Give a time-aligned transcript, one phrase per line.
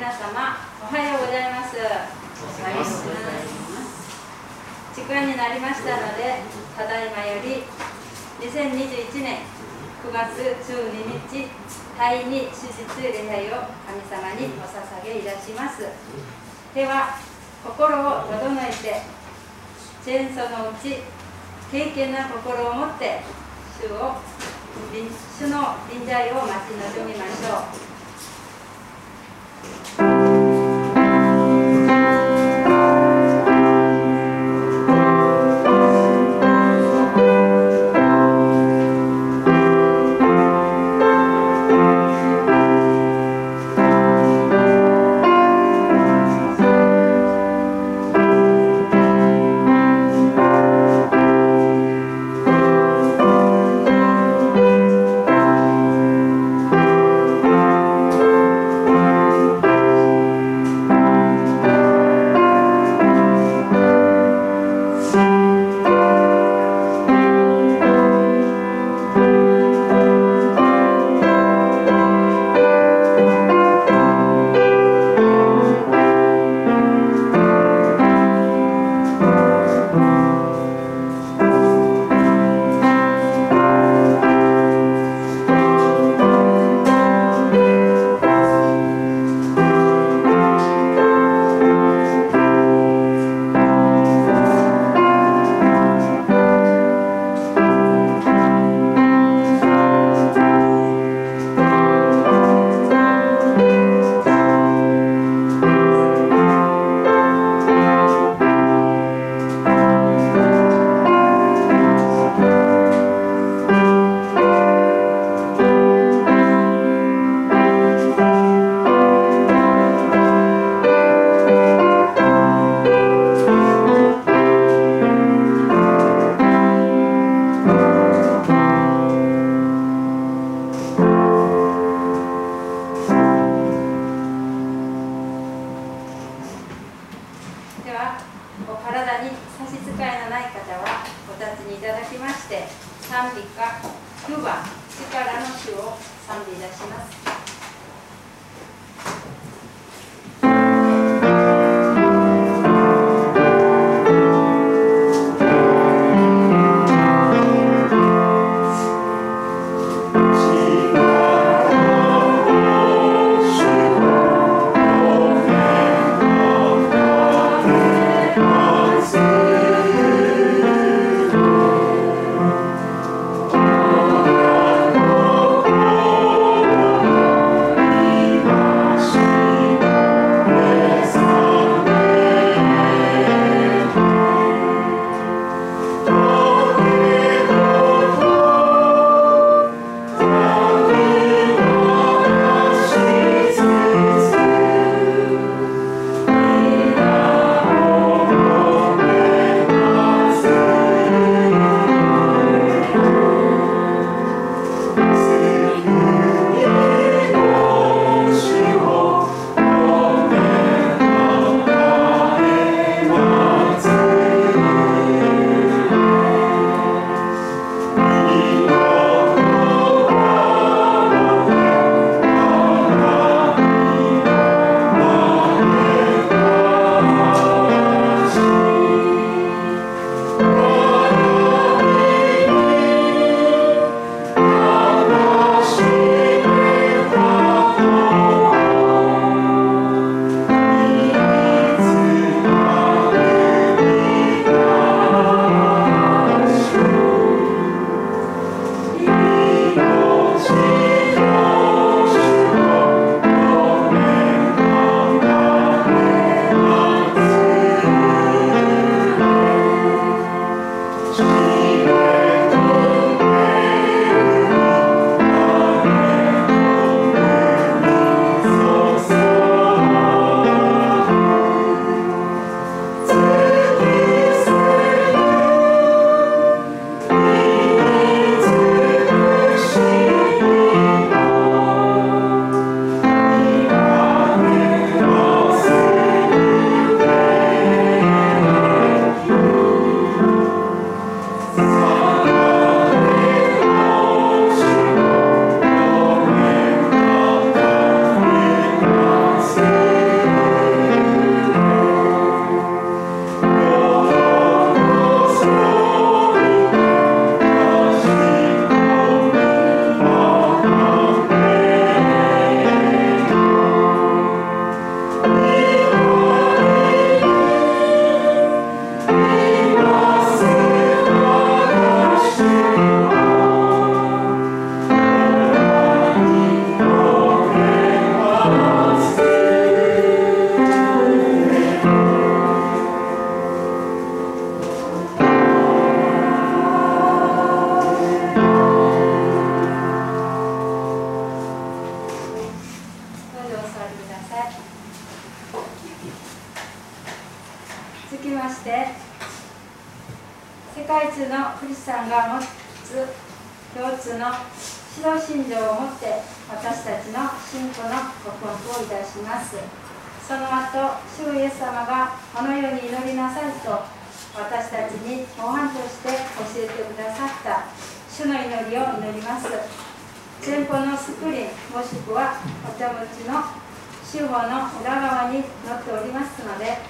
[0.00, 1.76] 皆様おはようございます。
[1.76, 4.96] おはようございます。
[4.96, 6.40] 時間になりましたので
[6.72, 7.68] ただいまより
[8.40, 9.44] 2021年
[10.00, 10.40] 9月
[10.72, 11.52] 12日
[12.00, 15.84] 第二手術礼拝を神様にお捧げいたします。
[16.72, 17.20] では
[17.62, 19.04] 心を整えて
[20.02, 21.04] チェーンソのうち
[21.70, 23.20] 敬虔な心を持って
[23.78, 24.16] 主を
[25.36, 27.89] 主の臨在を待ち望みましょう
[29.62, 30.29] で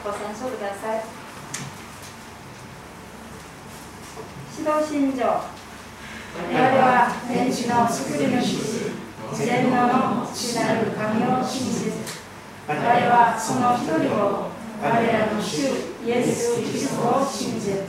[0.02, 1.02] ご参照ください。
[4.58, 5.60] 指導信条。
[6.32, 8.94] 我々は天地の作り主
[9.34, 11.90] 全能の父なる神を信じ
[12.68, 14.50] 我々はその一人を
[14.80, 15.66] 我らの主
[16.06, 17.82] イエス・キリストを信じ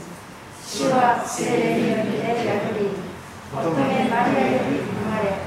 [0.66, 2.90] 主は聖霊によって宿り
[3.54, 5.38] 乙女マリアより生まれ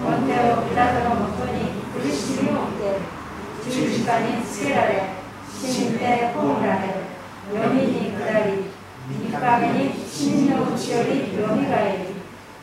[0.00, 5.19] 本手をピラトのもとに苦しみを受け十字架につけられ
[5.60, 7.04] 死んで葬られ
[7.52, 8.64] 読みに下り
[9.10, 12.14] 三日目に死のうちよりよみがえり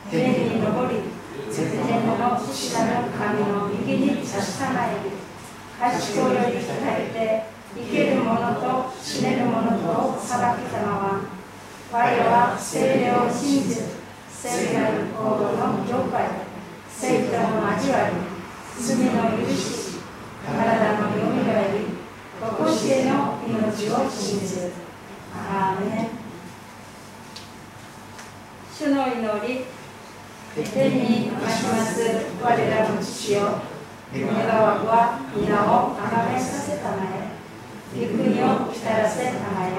[0.09, 1.17] 天に昇り
[1.53, 5.11] 天の父なる神の右に差しさまえり
[5.79, 7.43] 賢より聞かれて
[7.75, 11.21] 生ける者と死ねる者と裁き様は
[11.91, 13.75] 我は聖霊を信じ
[14.31, 16.25] 聖なる行動の了解
[16.89, 18.15] 聖との交わり
[18.81, 19.99] 罪の許し
[20.43, 21.86] 体のよみがえり
[22.39, 24.71] 残しへの命を信じる
[25.33, 26.09] アーメン
[28.71, 29.65] 主の祈り
[30.55, 31.99] 天にまします
[32.39, 33.41] 我らの父よ
[34.13, 34.23] 願
[34.61, 37.33] わくは皆を崇めさせたまえ
[37.93, 39.71] 御国を来たらせたまえ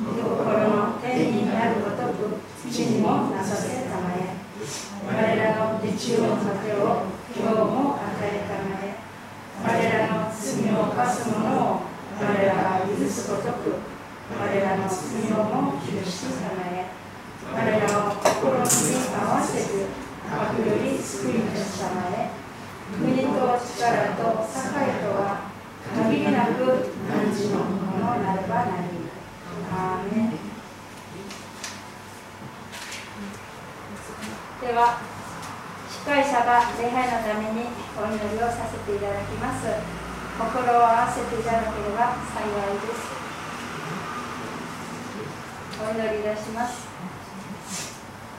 [0.00, 4.34] 御心の天になるごとく地にもなさせたまえ
[5.06, 7.06] 我らの日曜の糧を
[7.36, 8.83] 今日も与えたまえ
[9.62, 11.82] 我らの罪を犯す者を
[12.20, 13.76] 我らが許すごとく
[14.40, 16.90] 我らの罪をも許したまえ
[17.52, 19.86] 我らを心に合わせず
[20.30, 22.30] 悪より救い主様へ
[22.98, 25.50] 国と力と栄とは
[25.94, 29.04] 限りなく汝のものなればなり
[29.70, 30.30] アーメン
[34.60, 35.13] では
[36.04, 37.64] 司会者が礼拝のために
[37.96, 39.64] お祈りをさせていただきます。
[40.36, 43.08] 心を合わせていただければ幸いです。
[45.80, 46.88] お祈りいたします。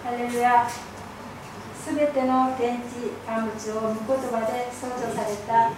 [0.03, 0.69] ハレルヤ。
[0.69, 5.73] すべての天地万物を御言葉で創造された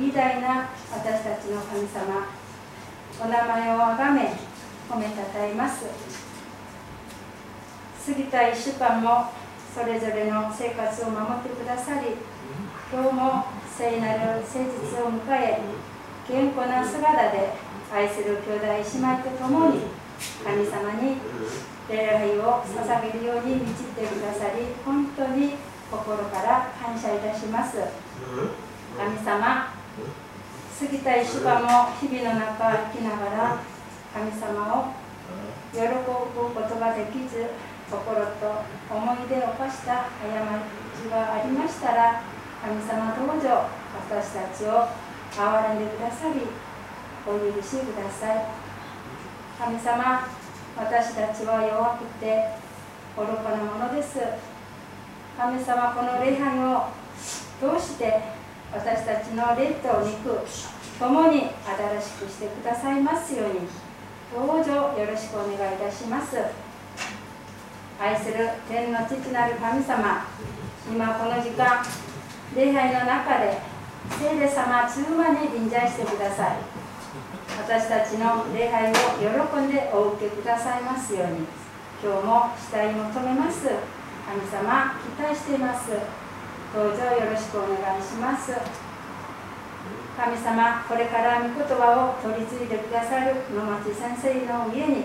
[0.00, 2.24] 偉大な私たちの神様。
[3.20, 4.32] お名前をあがめ
[4.88, 5.84] 褒めたたえます。
[8.06, 9.30] 過ぎた1週間も
[9.78, 12.18] それぞれの生活を守ってくださり
[12.92, 13.44] 今日も
[13.78, 15.62] 聖なる誠実を迎え
[16.26, 17.54] 健康な姿で
[17.86, 19.82] 愛する兄弟姉妹と共に
[20.42, 21.18] 神様に
[21.88, 25.54] 礼拝を捧げるように導いてくださり本当に
[25.88, 27.78] 心から感謝いたします。
[28.98, 29.72] 神様
[30.74, 33.62] 過ぎた1週間も日々の中生きながら
[34.12, 35.08] 神様を
[35.72, 37.46] 喜ぶことができず
[37.90, 40.08] 心と思い出を犯した過
[40.98, 42.22] ちがありましたら
[42.60, 43.68] 神様どうぞ
[44.10, 44.88] 私たちを
[45.32, 46.40] 憐れんでくださり
[47.26, 48.44] お許しください。
[49.58, 50.28] 神様
[50.76, 52.54] 私たちは弱くて
[53.16, 54.18] 愚かなものです。
[55.36, 56.88] 神様この礼拝を
[57.60, 58.20] 通して
[58.72, 60.40] 私たちの霊と肉
[60.98, 63.60] 共に新しくしてくださいますように。
[64.34, 66.36] どうぞよろしくお願いいたします。
[68.00, 70.22] 愛する天の父なる神様。
[70.86, 71.82] 今この時間
[72.54, 73.58] 礼拝の中で
[74.22, 76.58] 聖霊様通話に臨在してください。
[77.58, 78.94] 私たちの礼拝を
[79.50, 81.46] 喜んでお受けくださいますように。
[82.00, 83.66] 今日も期待求めます。
[83.66, 85.90] 神様期待しています。
[85.90, 88.54] どうぞよろしくお願いします。
[90.16, 95.04] 神様これから御言葉を取り継いでくださる野町先生の家に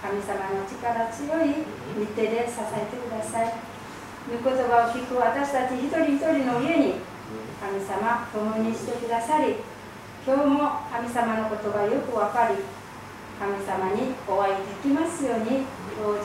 [0.00, 1.64] 神様の力強い
[1.98, 3.52] 御手で支えてください。
[4.28, 7.00] 御言葉を聞く私たち一人一人の家に
[7.60, 9.56] 神様共にしてくださり
[10.26, 12.56] 今日も神様のことがよくわかり
[13.40, 15.64] 神様にお会いできますように
[15.96, 16.22] どうぞ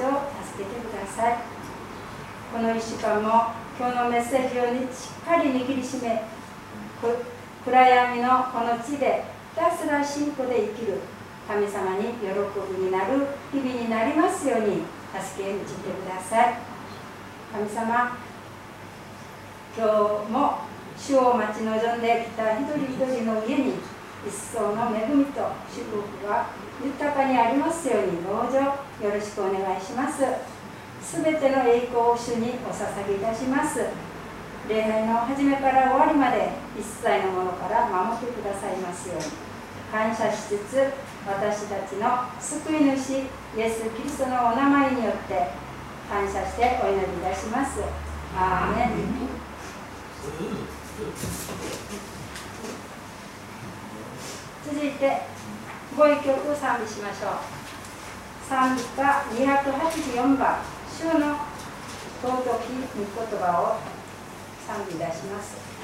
[0.51, 1.37] 助けてください。
[2.53, 4.63] この1週間も今日のメッセージを
[4.93, 6.23] しっかり握りしめ
[7.65, 10.99] 暗闇のこの地でひたすら信仰で生きる。
[11.47, 12.27] 神様に喜
[12.73, 14.81] びになる日々になりますように
[15.13, 16.57] 助け導いてください。
[17.53, 18.17] 神様
[19.77, 20.59] 今日も
[20.97, 23.73] 主を待ち望んできた一人一人の家に
[24.25, 26.47] 一層の恵みと祝福が
[26.83, 30.23] 豊かにありますようにどうぞよろしくお願いします。
[31.01, 33.85] すべての栄光を主にお捧げいたします。
[34.67, 39.25] 礼拝の始めから終わりまで一切のものから守ってくださいますように。
[39.91, 40.91] 感謝しつつ
[41.27, 43.25] 私たちの救い主
[43.57, 45.49] イエス・キリストのお名前によって
[46.07, 47.81] 感謝してお祈りいたします。
[48.37, 48.89] アーメン。
[54.65, 55.21] 続いて
[55.97, 57.31] ご一曲を賛美しましょう。
[58.47, 59.01] 賛美歌
[59.33, 61.37] 284番「主の
[62.21, 63.81] 尊き御言葉」を
[64.67, 65.74] 賛美いたします。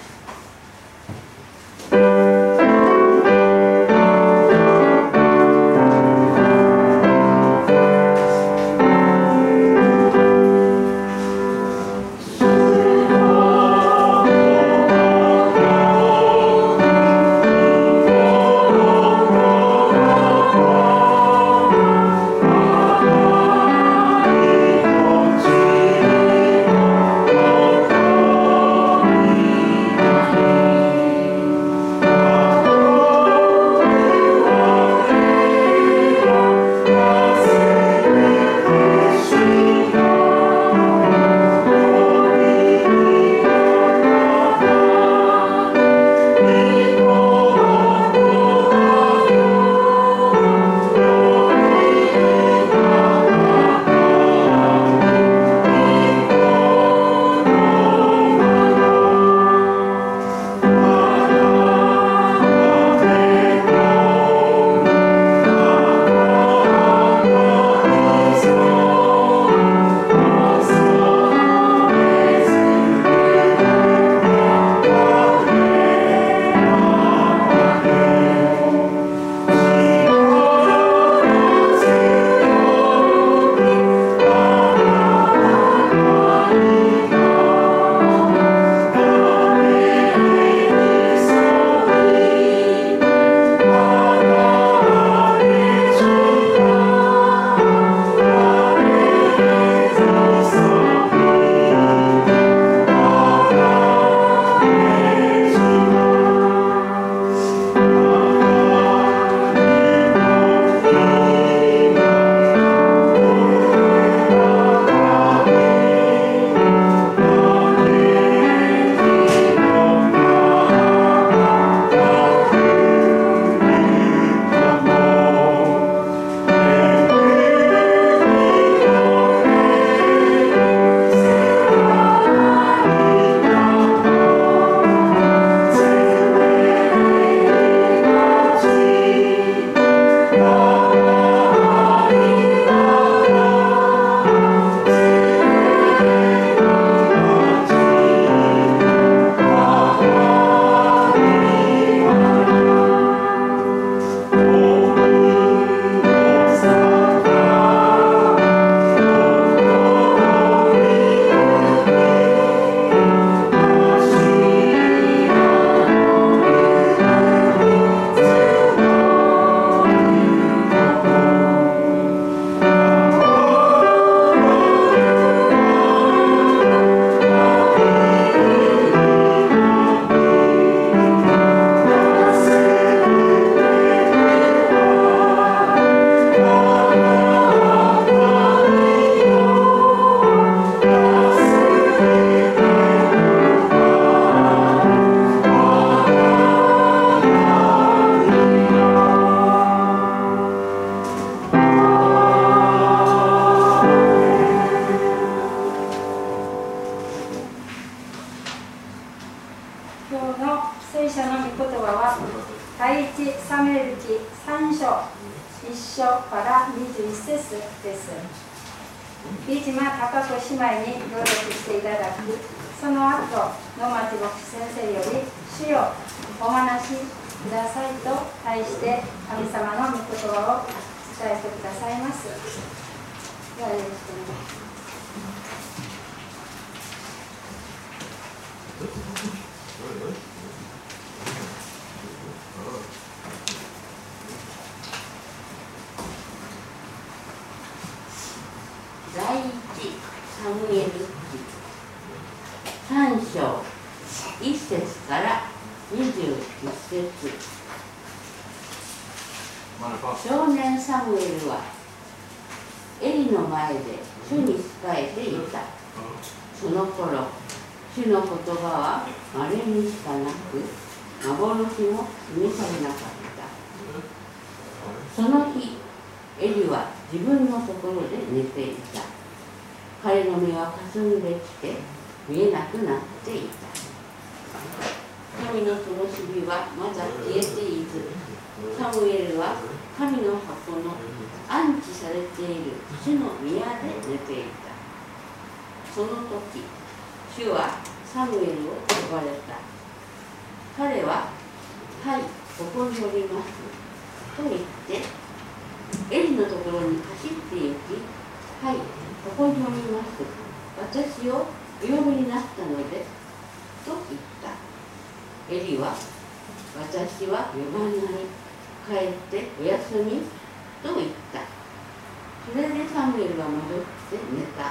[323.02, 324.70] サムエルは戻って寝た。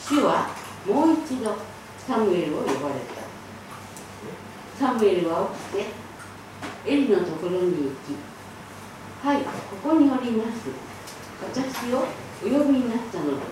[0.00, 0.48] 主は
[0.86, 1.54] もう一度
[1.98, 3.20] サムエルを呼ばれた。
[4.78, 8.16] サムエルは起きてエリのところに行き
[9.22, 9.50] 「はいこ
[9.90, 10.70] こにおります。
[11.44, 13.44] 私をお呼びになったので」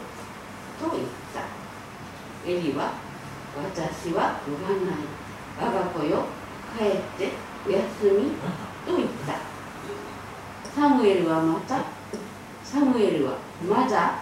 [0.80, 2.50] と言った。
[2.50, 2.92] エリは
[3.54, 5.04] 「私は呼ばない。
[5.60, 6.24] 我が子よ
[6.78, 7.32] 帰って
[7.66, 8.30] お休み」
[8.88, 9.36] と言った。
[10.74, 11.97] サムエルはまた
[12.70, 14.20] サムエルはまだ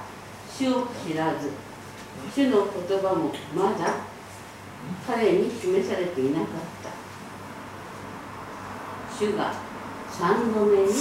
[0.48, 1.50] 主を知らず
[2.32, 3.94] 主の言葉もまだ
[5.04, 6.46] 彼に示されていなかっ
[6.84, 6.90] た。
[9.18, 9.52] 主が
[10.12, 10.92] 三度目に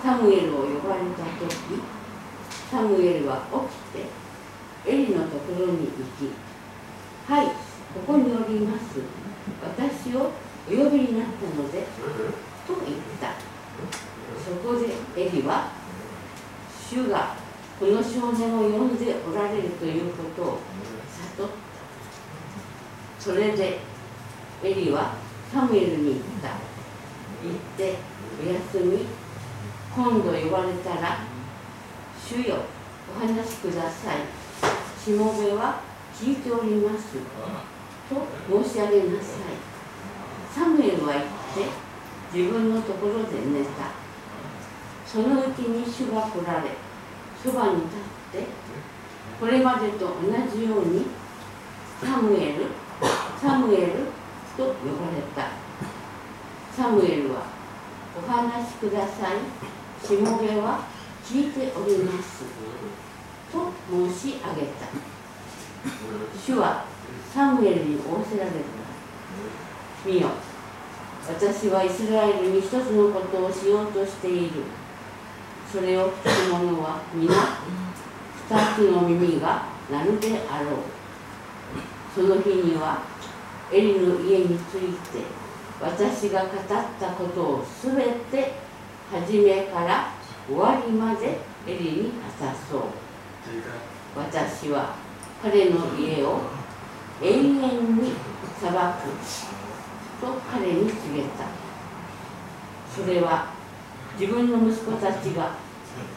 [0.00, 1.82] サムエルを呼ばれた時
[2.70, 4.00] サムエルは起
[4.86, 6.30] きてエリのところに行き
[7.26, 7.52] 「はいこ
[8.06, 9.00] こにおります。
[9.62, 10.30] 私を
[10.68, 11.86] お呼びになったので」
[12.68, 13.32] と言った。
[14.44, 15.68] そこでエリは
[16.94, 17.34] 主が
[17.80, 20.58] この少年を呼んでおられるということを
[21.36, 21.54] 悟った。
[23.18, 23.80] それで
[24.62, 25.16] エリは
[25.52, 26.50] サムエルに言った。
[27.42, 27.96] 行って
[28.40, 29.06] お休み。
[29.92, 31.18] 今度呼ばれたら
[32.24, 32.58] 主よ
[33.12, 34.18] お話しください。
[35.02, 35.80] しもべは
[36.16, 37.16] 聞いております。
[38.08, 39.58] と申し上げなさい。
[40.54, 41.28] サムエルは言って
[42.32, 44.04] 自分のところで寝た。
[45.04, 46.83] そのうちに主が来られ
[47.44, 47.86] そばに立
[48.38, 48.46] って
[49.38, 50.12] これまでと同
[50.50, 51.04] じように
[52.00, 52.66] サムエル
[53.38, 53.92] サムエル
[54.56, 55.50] と呼ばれた。
[56.74, 57.42] サムエルは
[58.16, 60.06] お話しください。
[60.06, 60.86] しもべは
[61.22, 62.44] 聞いております。
[63.52, 64.88] と申し上げた。
[66.42, 66.86] 主は
[67.34, 68.56] サムエルに仰せられた。
[70.06, 70.28] 見よ。
[71.28, 74.62] 私はイスラエルに一つのことをしようとしている。
[75.74, 80.74] それを聞く者は皆二つの耳がなるであろう。
[82.14, 83.02] その日には
[83.72, 85.24] エリの家について
[85.80, 86.50] 私が語っ
[87.00, 88.52] たことをすべて
[89.10, 90.12] 初めから
[90.46, 92.82] 終わりまでエリに果たそう。
[94.16, 94.94] 私は
[95.42, 96.42] 彼の家を
[97.20, 98.12] 永遠に
[98.62, 98.76] 裁く
[100.20, 101.48] と彼に告げた。
[102.94, 103.48] それは
[104.16, 105.63] 自分の息子たちが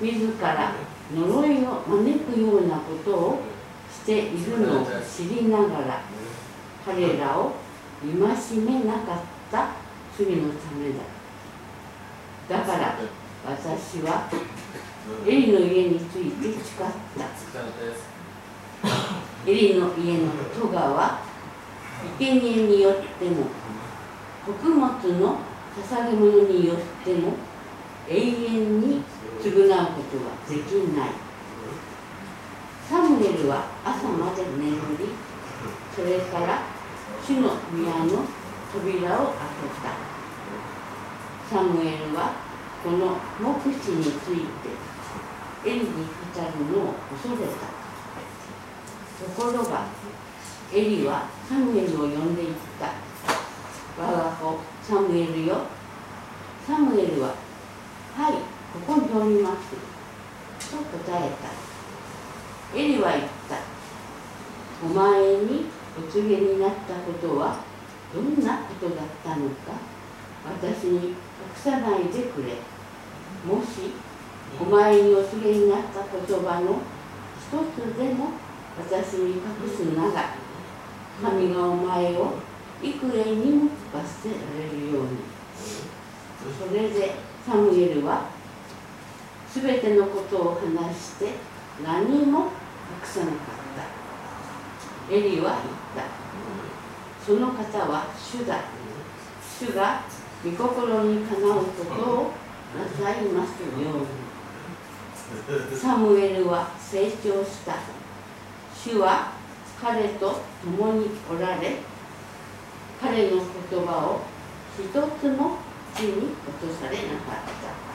[0.02, 0.74] 自ら
[1.14, 3.40] 呪いを招くようなことを
[3.92, 6.02] しているのを知りながら
[6.86, 7.54] 彼らを
[8.02, 9.20] 戒めなかっ
[9.52, 9.70] た
[10.18, 12.60] 罪のためだ。
[12.60, 12.96] だから
[13.46, 14.30] 私は
[15.26, 16.88] エリの家について誓っ
[17.18, 17.26] た。
[19.48, 21.20] エリの家の戸川
[22.20, 23.48] 生贄によっても
[24.46, 25.38] 穀物の
[25.76, 27.34] 捧げ物によっても
[28.10, 29.04] 永遠に
[29.40, 31.10] 償うことはできない。
[32.90, 35.10] サムエルは朝まで眠り
[35.94, 36.62] それから
[37.26, 38.24] 主の宮の
[38.72, 39.92] 扉を開けた。
[41.50, 42.32] サムエルは
[42.84, 44.46] この目視につい
[45.64, 45.94] てエリに語る
[46.72, 47.78] のを恐れた。
[49.18, 49.88] ところが
[50.74, 52.94] エリはサムエルを呼んでいった。
[54.02, 55.66] 我が子サムエルよ。
[56.66, 57.36] サムエルは
[58.16, 58.57] はい。
[58.86, 62.78] ここにおりますと答えた。
[62.78, 63.58] エリは言った。
[64.86, 65.66] お前に
[65.98, 67.60] お告げになったことは
[68.14, 69.74] どんなことだったのか
[70.46, 71.16] 私に隠
[71.56, 72.54] さないでくれ。
[73.46, 73.94] もし
[74.60, 76.78] お前にお告げになった言葉の
[77.38, 78.32] 一つでも
[78.78, 80.36] 私に隠すなら
[81.22, 82.34] 神がお前を
[82.84, 85.10] 幾重にも罰せられるように。
[86.38, 88.37] それでサムエルは
[89.58, 91.32] すべてのことを話して
[91.84, 92.52] 何も隠
[93.04, 93.36] さなかっ
[95.10, 95.16] た。
[95.16, 95.58] エリは
[95.96, 96.06] 言った。
[97.26, 98.60] その方は主だ。
[99.42, 100.04] 主が
[100.46, 102.34] 御心にかなうことを
[102.78, 105.76] なさいますように。
[105.76, 107.78] サムエルは成長した。
[108.76, 109.32] 主は
[109.82, 111.78] 彼と共におられ
[113.02, 113.42] 彼の言
[113.86, 114.22] 葉を
[114.78, 115.58] 一つも
[115.96, 117.87] 地に落とされなかった。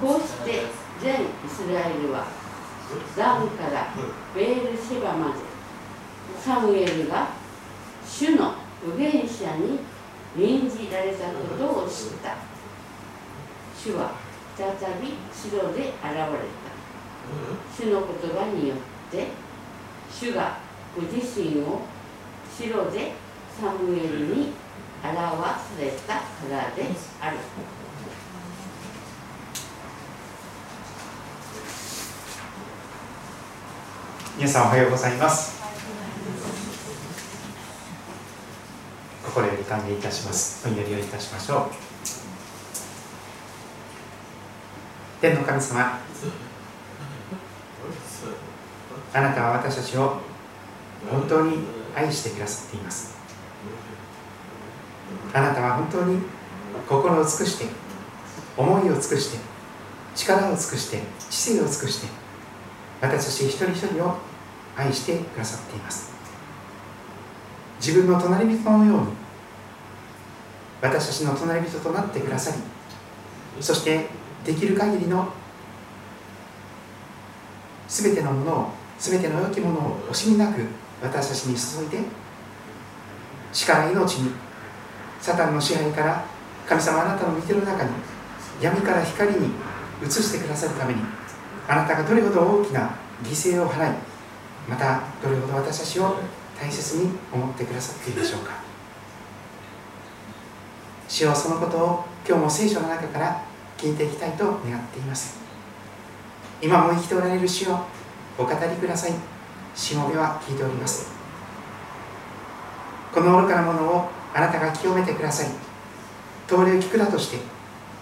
[0.00, 0.64] こうして
[1.02, 2.24] 全イスラエルは
[3.16, 3.92] ダンから
[4.34, 5.34] ベールシェバまで
[6.42, 7.28] サムエルが
[8.06, 9.78] 主の預言者に
[10.34, 12.36] 命じられたことを知った。
[13.76, 14.12] 主は
[14.56, 14.66] 再
[15.00, 16.70] び城で現れた。
[17.76, 18.78] 主の言葉によっ
[19.10, 19.28] て
[20.10, 20.58] 主が
[20.96, 21.82] ご自身を
[22.56, 23.12] 城で
[23.60, 24.52] サムエルに
[25.02, 26.84] 表されたからで
[27.20, 27.36] ある
[34.40, 35.60] 皆さんおはようございます。
[39.22, 40.66] 心より歓迎いたします。
[40.66, 41.66] お祈りをいたしましょう。
[45.20, 45.98] 天の神様
[49.12, 50.22] あなたは私たちを
[51.10, 51.58] 本当に
[51.94, 53.18] 愛してくださっています。
[55.34, 56.18] あなたは本当に
[56.88, 57.66] 心を尽くして
[58.56, 59.38] 思いを尽くして
[60.14, 62.08] 力を尽くして知性を尽くして
[63.02, 64.29] 私たち一人一人を
[64.80, 66.10] 愛してくださっています。
[67.80, 69.06] 自分の隣人のように
[70.82, 74.06] 私たちの隣人となってくださりそして
[74.44, 75.32] できる限りの
[77.88, 80.60] 全てのものを全ての良きものを惜しみなく
[81.02, 82.06] 私たちに注いで
[83.52, 84.32] 死から命に
[85.20, 86.24] サタンの支配から
[86.66, 87.90] 神様あなたの御手の中に
[88.60, 89.48] 闇から光に
[90.06, 91.00] 移してくださるために
[91.66, 92.90] あなたがどれほど大きな
[93.22, 94.09] 犠牲を払い
[94.70, 96.14] またどれほど私たちを
[96.56, 98.52] 大切に思ってくださっているでしょうか。
[101.08, 103.42] 主はそのことを今日も聖書の中から
[103.76, 105.40] 聞いていきたいと願っています。
[106.62, 107.80] 今も生きておられる主を
[108.38, 109.12] お語りください。
[109.74, 111.10] しもべは聞いております。
[113.12, 115.50] この愚かなものをあなたが清めてくださり
[116.46, 117.38] 通りを聞くだとして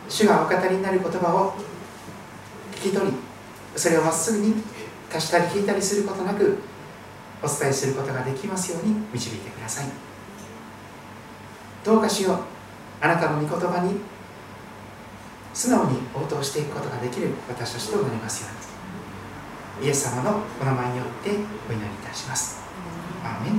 [0.08, 1.54] 主がお語りになる言葉を
[2.72, 3.12] 聞き取り
[3.74, 4.54] それをまっすぐに
[5.12, 6.58] 足したり引いたりすることなく
[7.42, 9.86] お伝えすることができますように導いてください。
[11.84, 12.38] どうかしよう。
[13.00, 14.00] あなたの御言葉に
[15.54, 18.48] 素直に応答していくことができる私たちとなりますよ
[19.78, 19.86] うに。
[19.86, 22.60] イエス様のお名前によってお祈りいたします。
[23.24, 23.58] アーメン。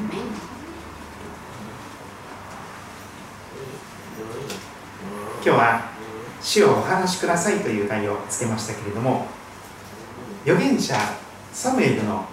[5.42, 5.90] 今日は
[6.42, 9.26] 「死をお話しください」という題をつけましたけれども
[10.44, 10.96] 預言者
[11.54, 12.26] サムエルの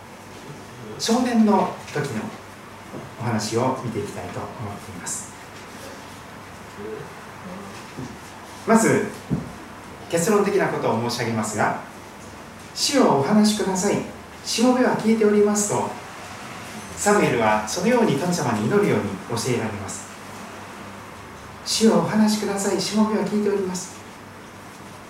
[0.99, 2.23] 少年の時の
[3.21, 5.33] お話を見ていきたいと思っています。
[8.67, 9.07] まず
[10.11, 11.81] 結論的なことを申し上げますが
[12.75, 13.95] 「死をお話しください」
[14.45, 15.89] 「しもべは聞いております」と
[16.97, 20.07] サムエルはそのように神様に祈るように教えられます
[21.65, 22.81] 死をお話しください。
[22.81, 23.97] しもべは聞いております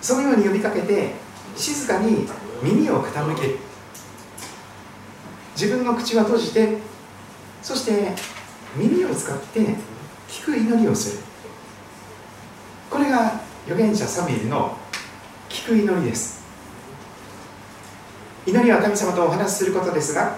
[0.01, 1.13] そのように呼びかけて
[1.55, 2.27] 静かに
[2.61, 3.59] 耳を傾ける
[5.59, 6.77] 自分の口は閉じて
[7.63, 8.13] そして
[8.75, 9.59] 耳を使って
[10.29, 11.23] 聞く祈りをする。
[12.91, 14.77] これが預言者サミエルの
[15.49, 16.45] 聞く祈りです。
[18.45, 20.37] 祈りは神様とお話しすることですが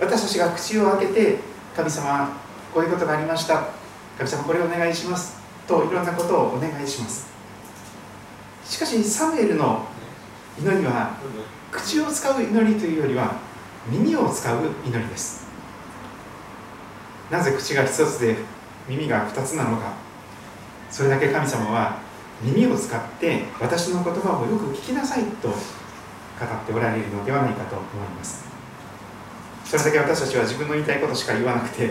[0.00, 1.38] 私たちが口を開けて
[1.74, 2.40] 神様
[2.72, 3.70] こういうことがありました。
[4.16, 5.36] 神様これをお願いします。
[5.66, 7.26] といろんなことをお願いします。
[8.64, 9.84] しかしサムエルの
[10.60, 11.16] 祈りは
[11.72, 13.52] 口を使う祈りというよりは
[13.90, 15.46] 耳を使う祈りです。
[17.30, 18.36] なぜ口が一つで
[18.88, 19.92] 耳が二つなのか。
[20.90, 21.98] それだけ神様は
[22.42, 25.58] 耳を使って私の言葉をよく聞きなさいと語っ
[26.66, 28.44] ておられるのではないかと思います。
[29.64, 31.90] それだけ私たちは自分の言いたいことしか言わなくて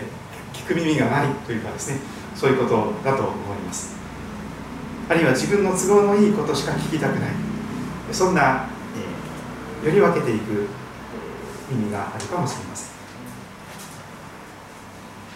[0.52, 1.98] 聞く耳がないというかですね。
[2.34, 3.96] そういうことだと思います。
[5.08, 7.30] あるいは自分の都合のいいことしか聞きたくない。
[8.10, 8.68] そんな、
[9.82, 10.66] えー、より分けていく
[11.70, 12.94] 意味があるかもしれません。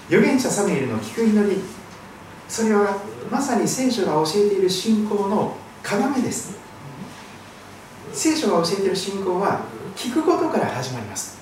[0.08, 1.62] 預言者サムエルの聞く祈り
[2.48, 2.96] それは
[3.30, 6.56] まさに聖書が教えている信仰の要です。
[8.12, 9.60] 聖書が教えている信仰は
[9.94, 11.38] 聞くことから始まります。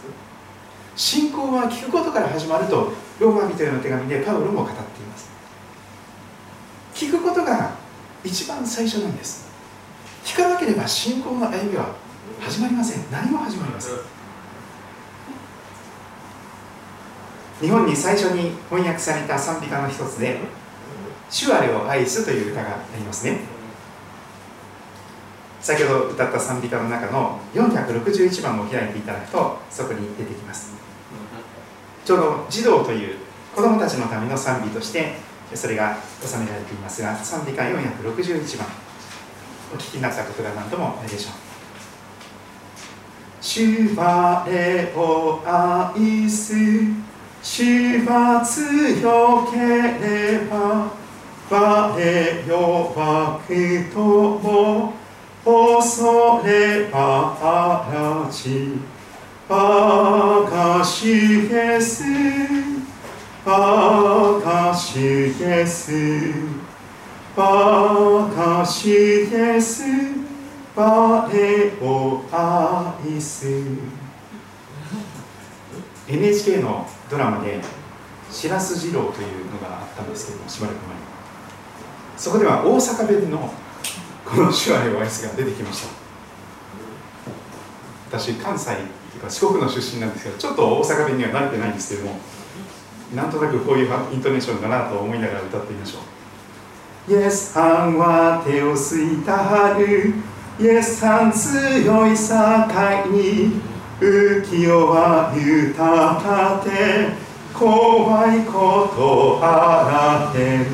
[0.96, 5.30] 信仰は聞くことから始まるとローマ人への手紙でパウロも語っています。
[6.94, 7.76] 聞くことが
[8.24, 9.46] 一番最初なんです。
[10.24, 11.94] 聞かなければ信仰の歩みは
[12.40, 13.10] 始まりません。
[13.12, 14.15] 何も始まりません。
[17.60, 20.40] 日本に最初に翻訳された賛美歌の一つで
[21.30, 23.40] 「主あれを愛す」という歌がありますね。
[25.60, 30.74] 先ほど歌った賛美歌の中の461番を開いていただくとそこに出てきます。
[32.04, 33.16] ちょうど児童という
[33.54, 35.16] 子供たちのための賛美として
[35.54, 38.68] それが収められていますが賛美歌461番。
[39.74, 41.32] お聞きになったことが何度もあるでしょう。
[43.40, 46.54] 主はれを愛す
[47.48, 49.56] 主は強け
[50.04, 50.90] れば
[51.48, 54.92] 我弱くとも
[55.44, 58.72] 恐ればあらち
[59.48, 62.02] 我が主イエス
[63.44, 65.92] 我が主イエス
[67.36, 69.84] 我が主イエス
[70.74, 71.30] 我
[71.80, 73.46] を愛す。
[76.08, 77.60] NHK のドラマで
[78.30, 81.02] 「白洲二郎」というのがあったんですけどもしばらく前に
[82.16, 83.52] そこでは大阪弁の
[84.24, 86.06] この手話を愛すが出てきました。
[88.08, 88.70] 私関西
[89.14, 92.18] とか四国の出身なんですけどちょっと大阪弁には慣れてないんですけども
[93.14, 100.14] なんとなくこういうイントネーションかなと思いながら歌ってみましょうイエスさんは手をすいた春。
[100.58, 103.75] イエスさん強い境に。
[103.98, 107.14] 浮世は豊かて
[107.54, 110.66] 怖いことあらて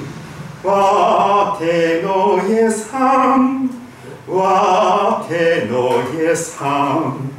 [0.66, 3.70] わてのイエスさん
[4.26, 7.30] わてのイエスさん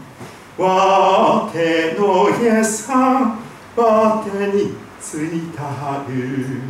[0.57, 3.39] わてのイエスさん
[3.75, 6.61] わてについたる。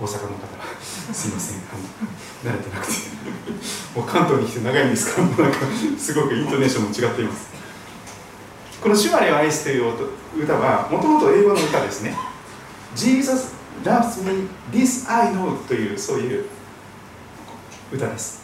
[0.00, 0.73] 大阪の方。
[1.12, 1.58] すいません。
[2.44, 2.92] 慣れてなくて。
[3.98, 5.20] もう関東に来て長いんですか？
[5.20, 5.58] らもうなんか
[5.98, 7.48] すごくイントネーションも違っています。
[8.80, 9.92] この「シュマレを愛す」という
[10.36, 12.16] 歌はもともと英語の歌ですね。
[12.96, 13.52] Jesus
[13.84, 16.44] loves me this I know というそういう
[17.92, 18.42] 歌です。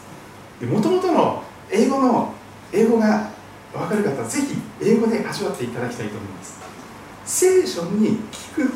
[0.62, 2.33] もともとの英語の
[2.73, 3.31] 英語が
[3.73, 6.59] 分かる方ぜひ英語で味わっていただきたいと思います。
[7.25, 8.73] 聖書に聞く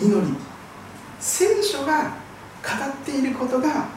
[0.00, 0.34] 祈り。
[1.20, 2.21] 聖書が
[2.62, 3.88] っていることが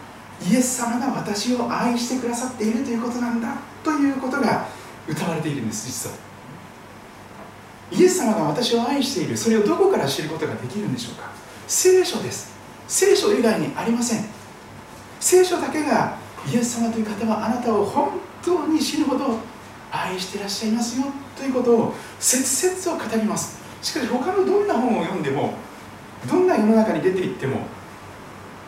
[0.42, 4.68] イエス様が私を愛してくださっているということなんだということが
[5.08, 6.16] 歌われているんです実は。
[7.92, 11.30] イエス様が私を愛しているそれをどこから知ることができるんでしょうか。
[11.68, 12.56] 聖書です。
[12.88, 14.26] 聖書以外にありません。
[15.20, 16.18] 聖書だけが
[16.52, 19.40] イエス様という方はあなたを本当に死ぬほど
[19.92, 21.06] 愛していらっしゃいますよ
[21.38, 23.60] ということを切々と語ります。
[23.82, 25.54] しかし他のどんな本を読んでも
[26.30, 27.60] どんな世の中に出ていっても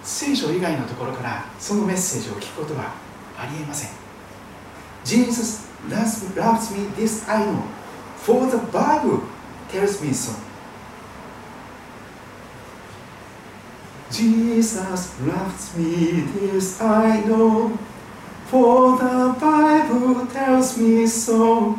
[0.07, 2.93] 聖書以外のところからそのメッセージを聞くことは
[3.37, 3.89] ありえません
[5.03, 7.61] Jesus loves, loves me, this I know
[8.15, 9.21] for the Bible
[9.69, 10.31] tells me so
[14.09, 17.77] Jesus loves me, this I know,
[18.45, 21.77] for the Bible tells me so.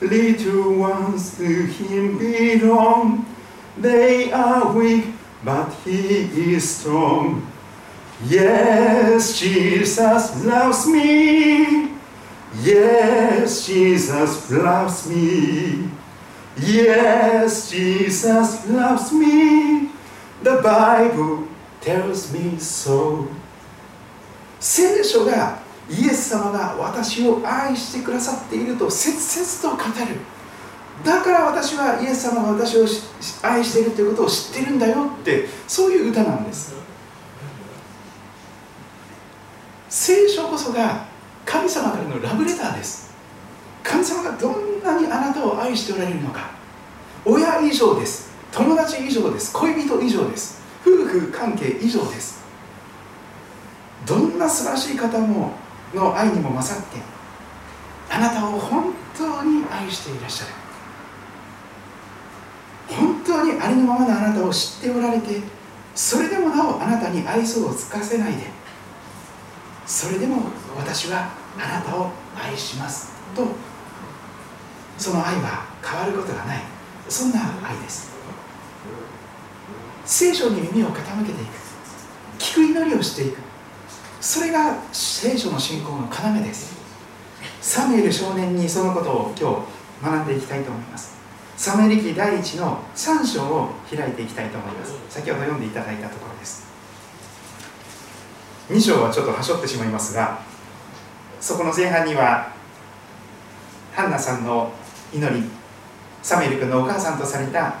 [0.00, 3.26] Little ones to him belong,
[3.76, 5.06] they are weak,
[5.44, 7.53] but he is strong.
[8.26, 11.90] Yes, Jesus loves me.
[12.62, 15.90] Yes, Jesus loves me.
[16.56, 19.90] Yes, Jesus loves me.
[20.42, 21.48] The Bible
[21.80, 23.28] tells me so
[24.58, 25.58] 聖書が
[25.90, 30.16] イエス様が私を愛してくださっていると切々と語る
[31.04, 32.86] だから私はイエス様が私を
[33.42, 36.83] 愛しているということを知ってるんだよってそういう歌なんです
[40.06, 41.06] 聖書こそが
[41.46, 43.10] 神様からのラブレターです。
[43.82, 46.50] 神様がどんなにあなたを愛しておられるのか。
[47.24, 48.30] 親以上です。
[48.52, 49.50] 友達以上です。
[49.54, 50.60] 恋人以上です。
[50.82, 52.44] 夫婦関係以上です。
[54.04, 55.52] どんな素晴らしい方も
[55.94, 56.98] の愛にも勝って
[58.10, 60.52] あなたを本当に愛していらっしゃる。
[62.94, 65.40] 本当にありのままのあなたを知っておられて
[65.94, 68.63] それでもなおあなたに愛想を尽かせないで
[69.86, 70.42] それでも
[70.76, 73.12] 私はあなたを愛します。
[73.34, 73.46] と
[74.98, 76.62] その愛は変わることがない。
[77.08, 78.12] そんな愛です。
[80.04, 81.64] 聖書に耳を傾けていく。
[82.38, 83.38] 聞く祈りをしていく。
[84.20, 86.74] それが聖書の信仰の要です。
[87.60, 89.66] サムエル少年にそのことを今
[90.02, 91.16] 日学んでいきたいと思います。
[91.56, 94.94] サムエル記第一の3章を開いていきたいと思います。
[95.08, 96.63] 先ほど読んでいただいたところです。
[98.68, 100.40] 2章はちょっとはしょってしまいますが
[101.40, 102.52] そこの前半には
[103.92, 104.72] ハンナさんの
[105.12, 105.42] 祈り
[106.22, 107.74] サメル君のお母さんとされた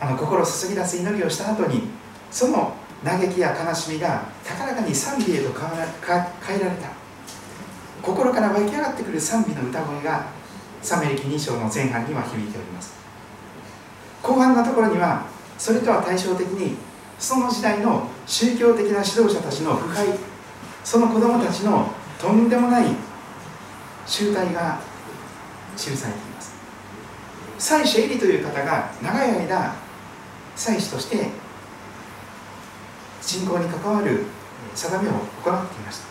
[0.00, 1.82] あの心注ぎ出す祈りをした後に
[2.30, 6.88] その嘆きや悲しみが高らかに賛美へと変えられた。
[8.02, 10.26] 心から湧き上がってくる賛美の歌声が
[10.82, 12.96] サメル記2章の前半には響いております。
[14.22, 16.76] 後半のところにはそれとは対照的に
[17.18, 20.06] その時代の宗教的な指導者たちの腐敗
[20.84, 22.86] その子供たちのとんでもない
[24.06, 24.80] 集体が
[25.76, 26.52] 記されています。
[27.58, 29.74] 祭司エリという方が長い間
[30.54, 31.28] 祭司として
[33.20, 34.24] 信仰に関わる
[34.74, 36.06] 定めを行っていました。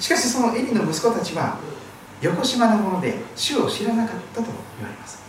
[0.00, 1.58] しかしそのエリの息子たちは
[2.20, 4.46] 横島なもので主を知らなかったと
[4.78, 5.22] 言われます。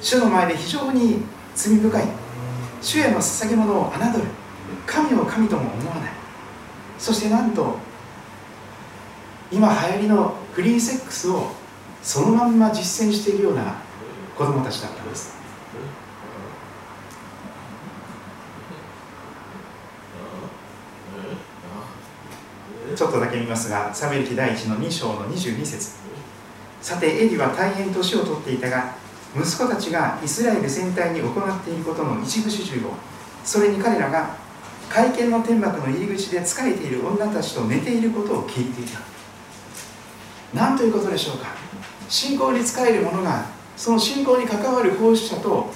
[0.00, 1.22] 主の前で非常に
[1.56, 2.04] 罪深い。
[2.82, 4.24] 主への捧げ物を侮る。
[4.86, 6.10] 神を神とも思わない。
[6.98, 7.78] そしてなんと
[9.50, 11.52] 今流行りのフリーセックスを
[12.02, 13.76] そのまんま実践しているような
[14.36, 15.36] 子供たちだったんです。
[22.94, 25.96] ちょっとだけ見ますがサメル記第1の2章の22節。
[26.80, 28.94] さてエリは大変年を取っていたが
[29.38, 32.92] 息子たちがイスラエル全体に行っていることの一部始終を
[33.44, 34.36] それに彼らが
[34.88, 39.00] 会見の天幕の入り口で仕えている女たちと寝ていることを聞いていた。
[40.54, 41.48] 何ということでしょうか。
[42.08, 43.46] 信仰に仕える者が
[43.76, 45.70] その信仰に関わる奉仕者と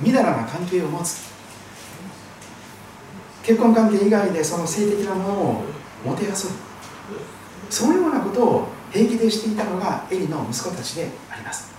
[0.00, 1.28] みだらな関係を持つ。
[3.42, 5.64] 結婚関係以外でその性的なものを
[6.04, 6.54] もてあそぶ。
[7.70, 11.77] そのようなことを平気でしていたのがエリの息子たちであります。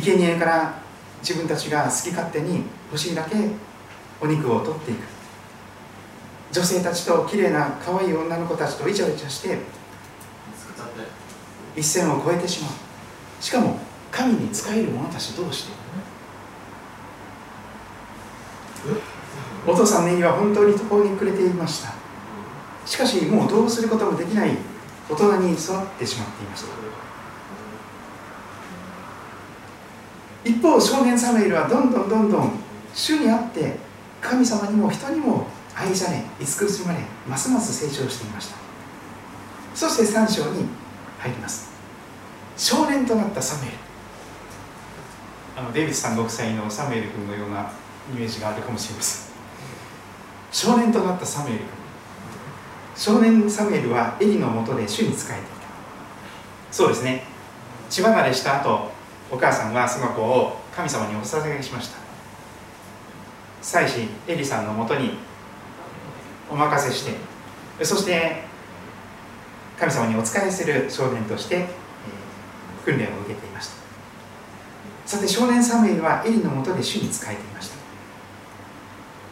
[0.00, 0.74] 生贄から
[1.20, 3.36] 自分たちが好き勝手に欲しいだけ
[4.20, 5.00] お肉を取っていく。
[6.50, 9.58] 女性たちと綺麗な可愛い女の子たちとイチャイチャして
[11.74, 12.72] 一線を越えてしまう。
[13.40, 13.78] しかも
[14.10, 15.72] 神に仕える者たち同士で
[19.66, 21.94] お父さんの家は本当に途方に暮れていました。
[22.84, 24.56] しかしもうどうすることもできない
[25.08, 26.81] 大人に育ってしまっていました。
[30.44, 32.52] 一方少年サムエルはどんどんどんどん
[32.94, 33.76] 主にあって
[34.20, 38.56] 神様にも人にも愛され慈しまれますます成長していました。
[39.74, 40.66] そして3章に
[41.18, 41.70] 入ります。
[42.56, 43.76] 少年となったサムエル。
[45.56, 47.70] あのデイビスさんご夫妻のサムエル君のような
[48.14, 49.32] イメージがあるかもしれません。
[50.50, 51.58] 少年となったサムエル。
[51.58, 51.68] 君
[52.94, 55.42] 少年サムエルはエリのもとで主に仕えていた。
[56.70, 57.24] そうですね。
[57.88, 58.91] 血離れした後
[59.32, 61.96] お母さんはその子を神様にお捧げしました。
[63.62, 65.12] 妻子エリさんのもとに
[66.50, 67.16] お任せして
[67.82, 68.42] そして
[69.78, 71.66] 神様にお仕えする少年として
[72.84, 73.74] 訓練を受けていました。
[75.06, 77.76] さて少年サムエルはエリのもとで主に仕えていました。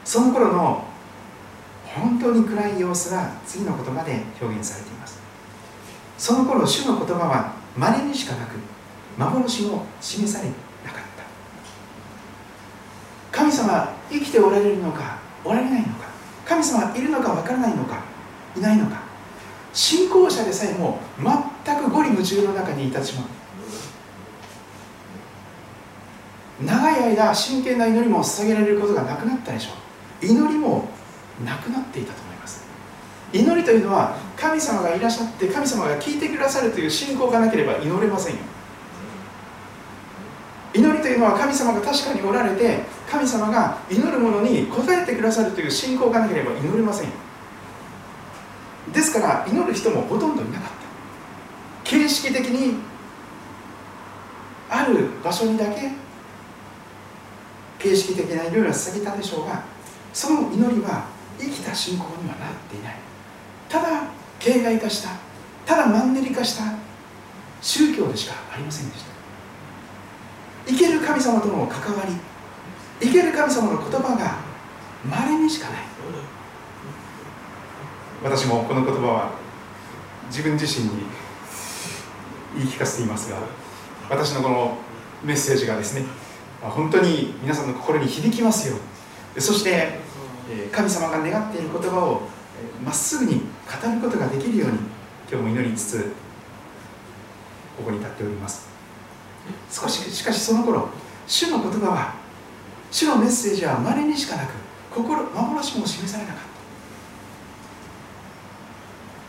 [0.04, 0.84] その頃の
[1.84, 5.20] 本当に暗い様子が次の言葉で表現されています。
[6.16, 8.54] その頃主の言葉は稀にしかなく
[9.18, 10.54] 幻も示されな
[10.92, 11.02] かっ
[13.32, 13.38] た。
[13.38, 16.10] 神様生きておられるのかおられないのか
[16.46, 18.02] 神様いるのかわからないのか
[18.56, 19.00] いないのか。
[19.72, 20.98] 信仰者でさえも
[21.64, 23.24] 全く五里夢中の中にいたしまう
[26.64, 29.70] 長い間真剣な祈りも捧げられることがなくなったでしょ
[30.22, 30.26] う。
[30.26, 30.88] 祈りも
[31.44, 32.64] なくなっていたと思います。
[33.32, 38.40] 祈りというのは神様がいらっしゃって神様が聞いてくださるという信仰がなければ祈れませんよ。
[40.72, 47.10] 祈りというのは神様が確かにおられて神様が祈る者に応えてくださるという信仰がなければ祈れません
[48.92, 50.80] ですから祈る人もほとんどいなかった。
[51.84, 52.76] 形式的に
[54.68, 55.90] ある場所にだけ
[57.78, 59.64] 形式的な祈りを捧げたでしょうが
[60.12, 61.06] その祈りは
[61.38, 62.96] 生きた信仰にはなっていない。
[63.68, 64.04] ただ
[64.38, 65.10] 形骸化した
[65.66, 66.64] ただマンネリ化した
[67.60, 69.09] 宗教でしかありませんでした。
[70.70, 72.12] 生ける神様との関わり
[73.00, 74.38] 生ける神様の言葉が
[75.04, 75.90] まれにしかない。
[78.22, 79.30] 私もこの言葉は
[80.28, 80.92] 自分自身に
[82.54, 83.38] 言い聞かせていますが
[84.10, 84.76] 私のこの
[85.24, 86.04] メッセージがですね
[86.60, 88.76] 本当に皆さんの心に響きますよ
[89.38, 89.98] そして
[90.70, 92.22] 神様が願っている言葉を
[92.84, 94.78] まっすぐに語ることができるように
[95.30, 96.12] 今日も祈りつつ
[97.76, 98.69] ここに立っております。
[99.70, 100.88] 少ししかしその頃
[101.26, 102.14] 主の言葉は
[102.90, 104.52] 主のメッセージは稀にしかなく
[104.90, 106.42] 心幻も示されなかっ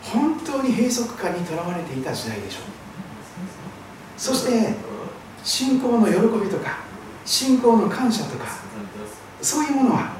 [0.02, 0.10] た。
[0.10, 2.62] 本当に閉塞感にとらわれていた時代でしょう。
[4.16, 4.74] そして
[5.44, 6.12] 信仰の喜
[6.44, 6.80] びとか
[7.24, 8.46] 信仰の感謝とか
[9.40, 10.12] そういうものは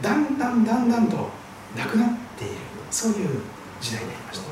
[0.00, 1.30] だんだんだんだんと
[1.76, 2.54] なくなっている。
[2.90, 3.40] そういう
[3.80, 4.44] 時代でありました。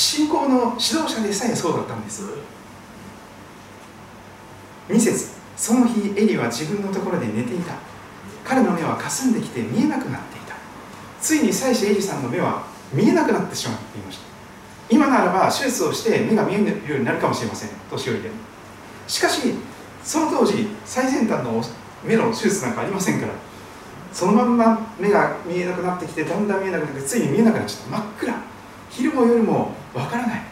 [0.00, 2.22] 信仰の指導者でさえそうだったんです。
[4.88, 7.74] 2節その日エリは自分のところで寝ていた。
[8.42, 10.54] 彼の目はかすんできて見えなくなっていた。
[11.20, 14.24] ついに妻子エリさんの目は見えなくなってしまっていました。
[14.88, 17.70] 今ならば手術をして目が見えるようになるかもしれません。
[17.90, 18.30] 年寄りで。
[19.06, 19.54] しかし
[20.02, 21.62] その当時最先端の
[22.02, 23.32] 目の手術なんかありませんから
[24.14, 27.98] そのまんま目が見えなくなってきてだんだん見えなくなってついに見えなくなっちゃった。
[27.98, 28.50] 真っ暗。
[28.90, 30.42] 昼も夜もわからない。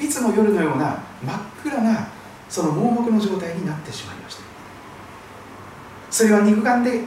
[0.00, 2.08] いつも夜のような真っ暗な
[2.48, 4.42] その盲目の状態になってしまいました。
[6.10, 7.02] それは肉眼で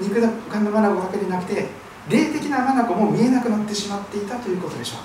[0.00, 1.66] 肉眼の眼だけでなくて
[2.08, 4.98] 霊的な眼も見えなくなってしまっていたということでしょう。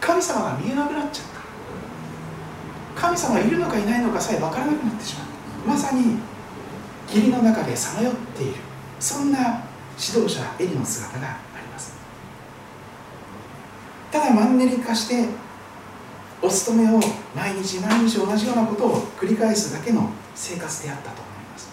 [0.00, 1.26] 神様が見えなくなっちゃっ
[2.94, 3.00] た。
[3.00, 5.26] 神様がいるのかいないのかさえ分からなくなってしまっ
[5.66, 6.18] たまさに
[7.08, 8.54] 霧の中でさまよっている。
[9.00, 9.64] そんな
[9.98, 11.36] 指導者エリの姿が
[14.12, 15.24] ただマンネリ化して
[16.42, 17.00] お勤めを
[17.34, 21.72] 毎日毎日同じようなことを繰り返すだけの生活であったと思います。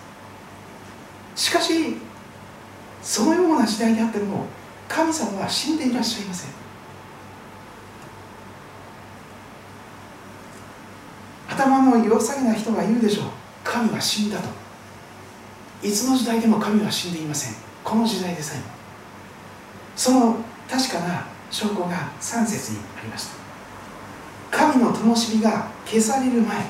[1.35, 1.97] しかし
[3.01, 4.45] そのような時代であっても
[4.87, 6.51] 神様は死んでいらっしゃいません。
[11.49, 13.25] 頭の良さげな人が言うでしょう。
[13.65, 14.47] 神は死んだと。
[15.83, 17.53] いつの時代でも神は死んでいません。
[17.83, 18.63] この時代でさえも。
[19.95, 20.37] その
[20.69, 23.39] 確かな証拠が3節にありました。
[24.51, 26.65] 神の灯火が消される前。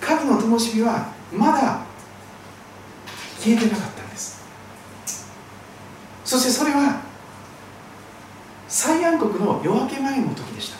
[0.00, 1.80] 神の灯火はまだ
[3.38, 4.42] 消えてなかったんです。
[6.24, 7.00] そしてそれは
[8.68, 10.76] 最暗黒の夜明け前の時でした。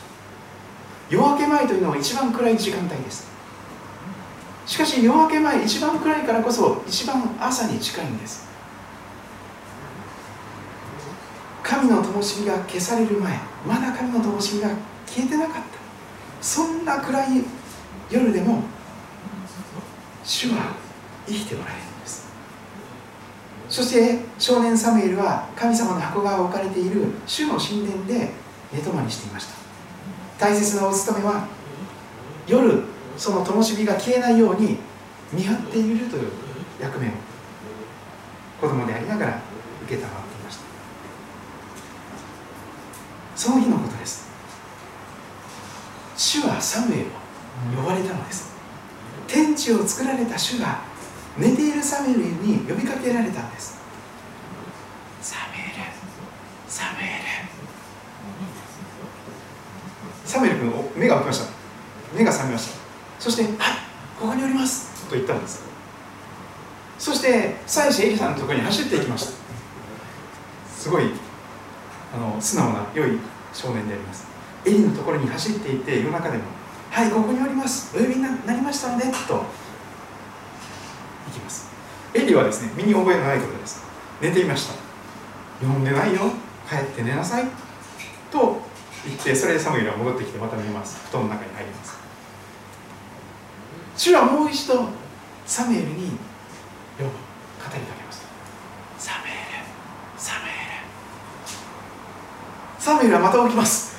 [1.11, 3.31] 夜明け前というのは一番暗い時間帯です。
[4.67, 8.52] しかし夜明け前一番暗いからこそ一番朝に近いんです。
[11.73, 14.69] 神の灯火が消される前まだ神の灯火が
[15.07, 15.63] 消えてなかった。
[16.43, 17.45] そんな暗い
[18.11, 18.65] 夜でも
[20.23, 20.77] 主は
[21.27, 22.29] 生きておられるんです。
[23.71, 28.31] そして少年サムエルは神様の箱が置かれている主の神殿で
[28.71, 29.55] 寝泊まりしていました。
[30.39, 31.49] 大切なお務めは
[32.47, 32.83] 夜
[33.17, 34.77] その灯火が消えないように
[35.33, 36.29] 見張っているという
[36.83, 37.11] 役目を
[38.61, 39.41] 子供でありながら
[39.85, 40.73] 受けたまっていました
[43.43, 44.29] その日のことです。
[46.17, 48.53] 主はサムエルを呼ばれたのです。
[49.27, 50.79] 天地を作られた主が
[51.37, 53.81] 寝ているサムエルに呼びかけられたんです。
[55.21, 55.73] サムエル
[56.69, 57.11] サムエル。
[60.25, 61.47] サムエル君目が開きました。
[62.17, 62.77] 目が覚めました。
[63.19, 63.53] そして「はい
[64.21, 65.63] ここにおります」と言ったんです。
[66.97, 69.33] そして妻子エリさんのところに走っていきました。
[70.79, 71.11] すごい
[72.15, 73.19] あの素直な良い
[73.53, 74.27] 少年であります。
[74.65, 76.45] エリのところに走っていて夜中でも
[76.91, 77.97] 「はいここにおります。
[77.97, 79.45] お呼びになりましたので」と行
[81.33, 81.71] きます。
[82.15, 83.83] エリはですね身に覚えのないことです。
[84.21, 84.75] 寝ていました
[85.67, 86.21] 呼んでないよ。
[86.69, 87.45] 帰って寝なさい
[88.31, 88.63] と
[89.05, 91.01] 言ってそれでサムエルは戻ってきてまた寝ます。
[91.11, 91.99] 布団の中に入ります。
[93.97, 94.89] 主はもう一度
[95.45, 96.17] サムエルに
[96.99, 97.11] 呼ぶ語
[97.65, 98.27] りかけました
[98.99, 99.37] サムエル
[100.17, 100.52] サムエル。
[102.83, 103.95] サムエルはまた起きます。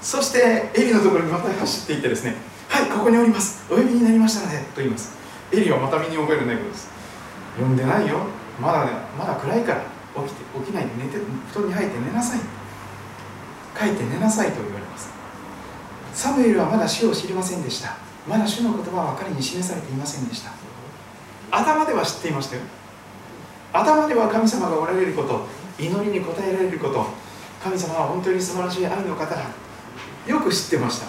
[0.00, 2.34] そしてエリのところにまた走っていってですね
[2.66, 3.70] はいここにおります。
[3.70, 5.12] お呼びになりましたのでと言います。
[5.52, 6.88] エリはまた身に覚えるないことです。
[7.60, 8.24] 呼んでないよ。
[8.58, 9.82] まだ、ね、まだ暗いから
[10.24, 11.18] 起きて起きないで寝て
[11.52, 12.40] 布団に入って寝なさい。
[13.76, 15.10] 帰って寝なさいと言われます。
[16.14, 17.98] サムエルはまだ死を知りませんでした。
[18.26, 20.52] まだ主の言葉は彼に示されていませんでした。
[21.50, 22.62] 頭では知っていましたよ。
[23.74, 25.44] 頭では神様がおられること
[25.78, 27.29] 祈りに応えられること
[27.62, 29.42] 神様は本当に素晴らしい愛の方だ。
[30.26, 31.06] よく知ってました。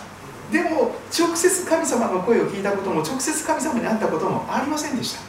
[0.51, 5.21] でも直接神様の声を聞いたことも直接神様に会ったこともありませんでした。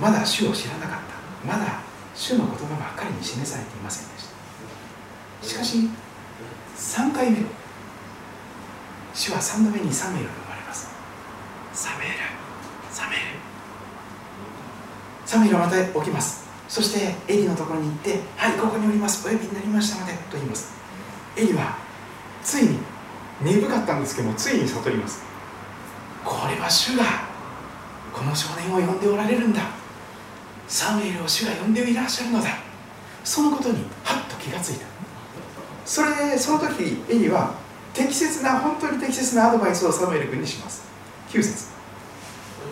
[0.00, 0.98] まだ主を知らなかっ
[1.44, 1.56] た。
[1.56, 1.80] まだ
[2.14, 4.28] 主の言葉が彼に示されていませんでし
[5.42, 5.48] た。
[5.48, 5.88] しかし
[6.76, 7.38] 3回目
[9.12, 10.88] 主は3度目にサムエルと呼ばれます。
[11.72, 12.14] サムエル
[12.90, 13.22] サムエル。
[15.26, 16.41] サムエルまた起きます。
[16.72, 19.28] そしてエリのところに行って「はいここにおります。
[19.28, 20.70] お呼びになりましたので」と言います。
[21.36, 21.76] エリは
[22.42, 22.78] ついに
[23.42, 25.20] 鈍かったんですけどもついに悟ります。
[26.24, 27.04] これは主が
[28.10, 29.60] この少年を呼んでおられるんだ。
[30.66, 32.48] サムエルを主が呼んでいらっしゃるのだ。
[33.22, 34.86] そのことにはっと気がついた。
[35.84, 37.52] それでその時エリは
[37.92, 40.84] 適切な本当に適切なアドバイスをサムエル君にします。
[41.28, 41.66] 9節。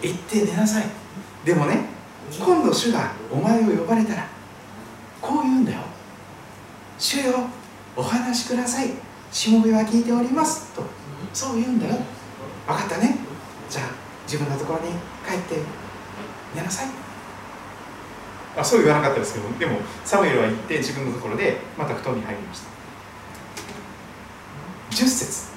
[0.00, 0.86] 行って寝なさい。
[1.44, 1.99] でもね
[2.38, 4.26] 今度主がお前を呼ばれたら
[5.20, 5.80] こう言うんだよ。
[6.98, 7.34] 主よ
[7.96, 8.90] お話しください。
[9.32, 10.72] しもべは聞いております。
[10.72, 10.82] と
[11.32, 11.94] そう言うんだよ。
[12.66, 13.16] 分かったね。
[13.68, 13.84] じゃあ
[14.24, 14.92] 自分のところに
[15.26, 15.62] 帰って
[16.54, 16.88] 寝なさい。
[18.56, 22.66] あそう言わなかったですけどでもサムエルは行って自分のところでまた布団に入りました。
[24.90, 25.50] 10節。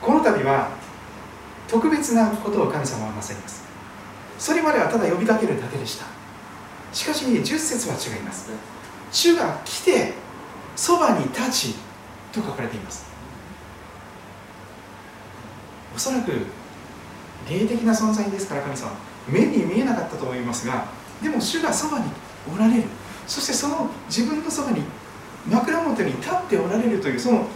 [0.00, 0.70] この度は
[1.68, 3.65] 特別なことを神様はなさいます
[4.38, 6.06] それまではただ呼びかけるだけでした。
[6.92, 8.50] しかし10節は違います。
[9.12, 10.14] 主が来て
[10.74, 11.74] そばに立ち
[12.32, 13.06] と書かれています。
[15.94, 16.32] おそらく
[17.48, 18.90] 霊的な存在ですから神様
[19.28, 20.86] 目に見えなかったと思いますが
[21.22, 22.04] でも主がそばに
[22.54, 22.84] おられる。
[23.26, 24.82] そしてその自分のそばに
[25.48, 27.46] 枕元に立っておられるというその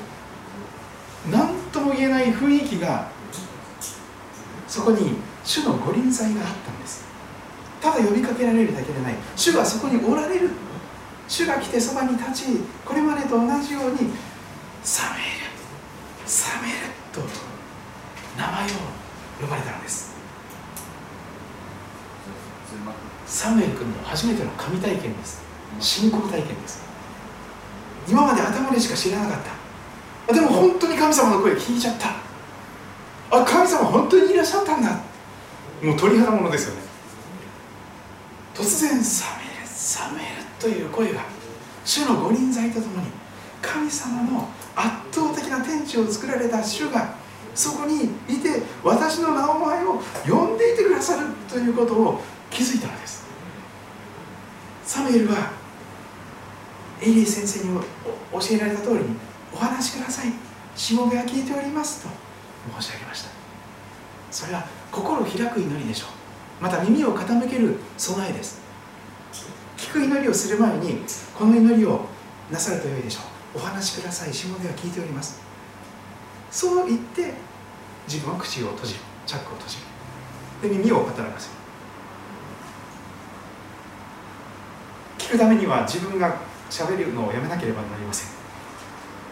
[1.31, 3.09] 何とも言えない雰囲気が
[4.67, 7.05] そこに主の御臨在があったんです。
[7.81, 9.15] ただ呼びかけられるだけでない。
[9.37, 10.51] 主がそこにおられる
[11.29, 12.45] 主が来てそばに立ち
[12.85, 14.11] これまでと同じように
[14.83, 15.23] サメル
[16.27, 16.75] サメル
[17.13, 17.21] と
[18.37, 18.69] 名前を
[19.41, 20.11] 呼ばれたのです。
[23.27, 25.41] サムエル君の初めての神体験です。
[25.79, 26.83] 信仰体験です。
[28.09, 29.39] 今まで頭でしか知らなかっ
[30.27, 30.35] た。
[30.35, 32.17] でも本当に神様の声聞いちゃった。
[33.31, 35.10] あ神様本当にいらっしゃったんだ。
[35.83, 36.83] もう鳥肌ものですよね。
[38.55, 40.25] 突然サメルサメル
[40.59, 41.23] という声が
[41.85, 43.07] 主の御臨在とともに
[43.63, 47.15] 神様の圧倒的な天地を作られた主が
[47.55, 52.21] そこにいて私の名前を呼んでいてくださるということを
[52.51, 53.25] 気づいたのです。
[54.85, 55.53] サムエルは
[57.01, 57.81] エリー先生に
[58.33, 59.17] 教えられた通りに
[59.55, 60.33] お話しください。
[60.77, 62.09] しもべは聞いておりますと
[62.81, 63.31] 申し上げました。
[64.31, 66.07] それは心を開く祈りでしょ
[66.61, 66.63] う。
[66.63, 68.61] また耳を傾ける備えです。
[69.77, 71.03] 聞く祈りをする前に
[71.37, 72.07] この祈りを
[72.51, 73.21] なさるとよいでしょ
[73.55, 73.59] う。
[73.59, 74.33] お話しください。
[74.35, 75.41] しもべは聞いております。
[76.51, 77.35] そう言って
[78.07, 79.01] 自分は口を閉じる。
[79.27, 80.71] チャックを閉じる。
[80.71, 81.55] で耳を働かせる。
[85.19, 86.37] 聞くためには自分が
[86.69, 88.29] 喋るのをやめなければなりません。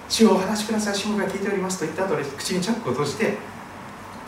[0.09, 1.81] 主をお話しください、主が聞いております。
[1.81, 3.37] と言った後で口にチャックを閉じて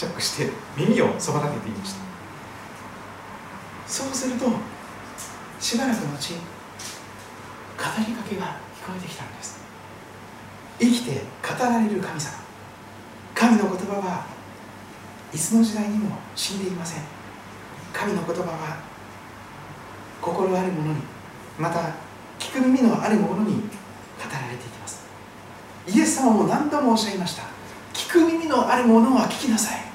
[0.00, 2.00] チャックして耳をそば立てていました。
[3.86, 4.46] そうすると
[5.60, 6.38] しばらくの後語
[8.08, 8.46] りかけが
[8.80, 9.60] 聞こえてきたんです。
[10.78, 12.32] 生きて語られる神様。
[13.34, 14.24] 神の言葉は
[15.34, 17.02] いつの時代にも死んでいません。
[17.92, 18.78] 神の言葉は
[20.22, 21.00] 心ある者に
[21.58, 21.78] また
[22.38, 23.60] 聞く耳のある者に語
[24.32, 25.04] られていきます。
[25.86, 27.42] イエス様も何度もおっしゃいました。
[27.92, 29.89] 聞く耳のある者は聞きなさい。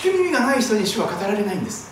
[0.00, 1.90] 聞く耳がない人に主は語られないんです。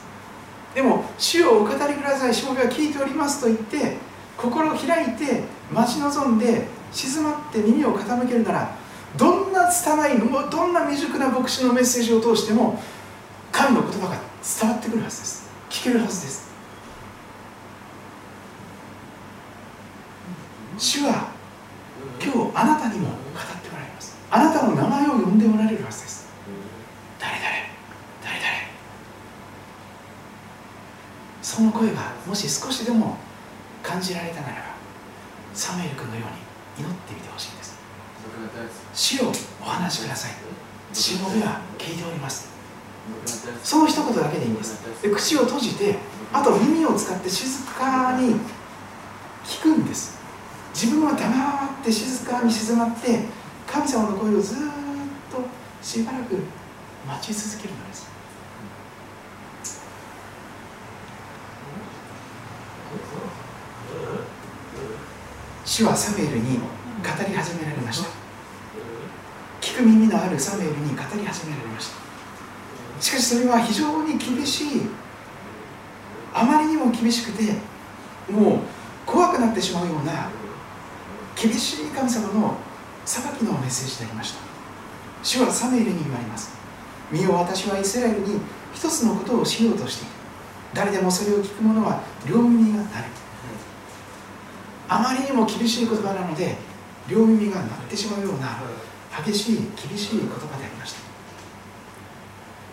[0.74, 2.34] でも主をお語りください。
[2.34, 3.96] しもべは聞いておりますと言って
[4.36, 8.76] 心を開いて待ち望んで静まって耳を傾けるなら
[9.16, 12.80] どんな拙いどんな未熟な牧師のメッセージを通しても
[13.52, 14.16] 神の言葉が
[14.61, 15.50] 伝わってくるはずです。
[15.68, 16.48] 聞けるはずです。
[20.78, 21.32] 主は
[22.22, 23.16] 今日あなたにも語っ
[23.62, 26.28] ておられますあなたの名前を呼んでおられるはずです
[27.18, 27.44] 誰誰
[28.22, 28.44] 誰誰
[31.42, 33.16] その声がもし少しでも
[33.82, 34.60] 感じられたならば
[35.54, 37.78] サムエル君のように祈ってみてほしいんです。
[38.94, 40.32] 主をお話しください。
[40.94, 42.48] しもべは聞いております。
[43.64, 45.02] その一言だけでいいんです。
[45.02, 45.96] で口を閉じて
[46.32, 48.36] あと耳を使って静かに
[49.44, 50.18] 聞くんです。
[50.74, 51.26] 自分は黙
[51.80, 53.24] って静かに静まって
[53.66, 54.58] 神様の声をずっ
[55.30, 55.42] と
[55.82, 56.36] しばらく
[57.06, 58.07] 待ち続けるのです
[65.78, 66.64] 主はサムエルに語
[67.24, 68.08] り始められました
[69.60, 74.66] 聞く耳のあるサムエルに語り始められましたしかしそれは非常に厳しい。
[76.34, 77.52] あまりにも厳しくて
[78.28, 78.58] もう
[79.06, 80.28] 怖くなってしまうような
[81.40, 82.56] 厳しい神様の
[83.04, 84.40] 裁きのメッセージでありました
[85.22, 86.58] 主はサムエルに言われます。
[87.12, 88.40] 見よ私はイスラエルに
[88.74, 90.12] 一つのことをしようとしている。
[90.74, 93.27] 誰でもそれを聞く者は両耳がなる。
[94.89, 96.57] あまりにも厳しい言葉なので
[97.09, 98.59] 両耳が鳴ってしまうような
[99.24, 99.57] 激しい
[99.89, 101.01] 厳しい言葉でありました。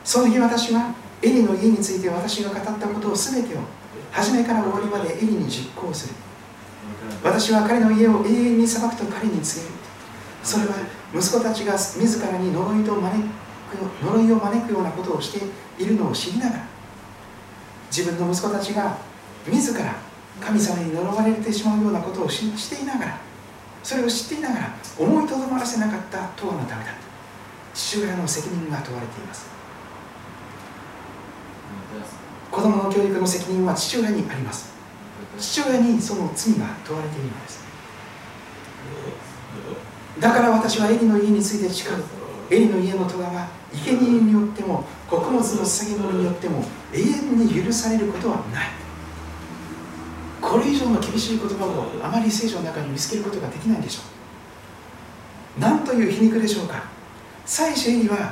[0.03, 3.59] その日私はエリの家について私が語ったことを全てを
[4.11, 6.13] 初めから終わりまでエリに実行する。
[7.23, 9.75] 私は彼の家を永遠に裁くと彼に告げる。
[10.43, 10.75] それは
[11.13, 16.67] 息子たちが自らに呪いと招く呪いを招くようなことをしているのを知りながら
[17.89, 18.97] 自分の息子たちが
[19.47, 19.95] 自ら
[20.41, 23.19] 神様に呪われてしまうようなことを知っていながら
[23.85, 26.91] それを知っていながら思いとどまらせなかったとはのためだ。
[27.75, 29.45] 父親の責任が問われています。
[32.49, 34.73] 子供の教育の責任は父親にあります。
[35.37, 37.63] 父親にその罪が問われているのです。
[40.19, 42.03] だから私はエリの家について誓う。
[42.49, 46.63] エリの家の戸は生贄によっても穀物の捧げ物によっても
[46.93, 48.84] 永遠に許されることはない。
[50.55, 54.01] これ以上の厳しい言葉をあまり聖書の中に見つけることができないでしょ
[55.57, 55.59] う。
[55.59, 56.81] なんという皮肉でしょうか。
[57.45, 58.31] 祭司エリは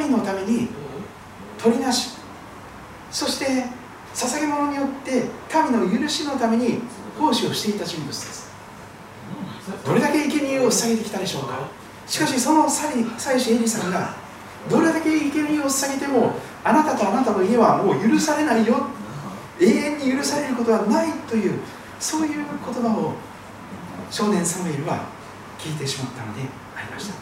[0.00, 0.68] 民のために
[1.58, 2.16] 取りなし。
[3.10, 3.66] そして
[4.14, 5.24] 捧げ物によって
[5.70, 6.80] 民の許しのために
[7.18, 8.50] 奉仕をしていた人物です。
[9.84, 11.58] どれだけ生贄を捧げてきたでしょうか。
[12.06, 13.04] しかしその祭
[13.38, 14.14] 司エリさんが
[14.70, 16.32] どれだけ生贄を捧げても
[16.64, 18.96] あなたとあなたの家はもう許されないよ
[19.60, 21.58] 永遠に許されることはないという
[21.98, 23.14] そういう言葉を
[24.10, 25.06] 少年サムエルは
[25.58, 26.42] 聞いてしまったので
[26.76, 27.14] ありました。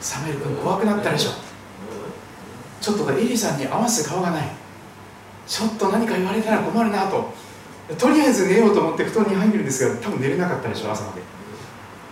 [0.00, 1.30] サムエル君怖くなったでしょ。
[2.80, 4.48] ちょっとエリさんに合わせ顔がない。
[5.46, 7.32] ちょっと何か言われたら困るなと。
[7.98, 11.20] とりあえず寝ようと思って布団に入るんですが多分寝れなかったでしょ朝まで。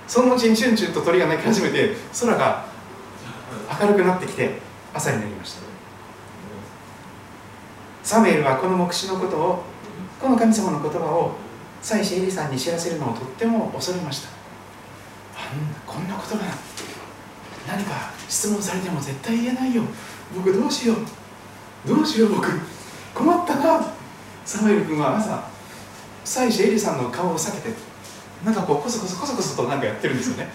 [0.07, 2.67] そのうちにチュンチュンと鳥が鳴き始めて空が
[3.81, 4.59] 明るくなってきて
[4.93, 5.68] 朝になりました。
[8.09, 9.63] サムエルはこの牧師のことを
[10.19, 11.33] この神様の言葉を
[11.83, 14.29] 妻子エリさんに知らせるのをとっても恐れました。
[15.37, 16.59] あんなこんな言葉
[17.67, 19.83] 何か質問されても絶対言えないよ。
[20.35, 21.87] 僕どうしよう。
[21.87, 22.49] どうしよう僕。
[23.15, 23.93] 困ったな。
[24.47, 25.47] サムエル君は朝
[26.25, 27.77] 妻子エリさんの顔を避けて
[28.43, 30.49] なんかこうコソコソコソコソとなんかやってるんですよね。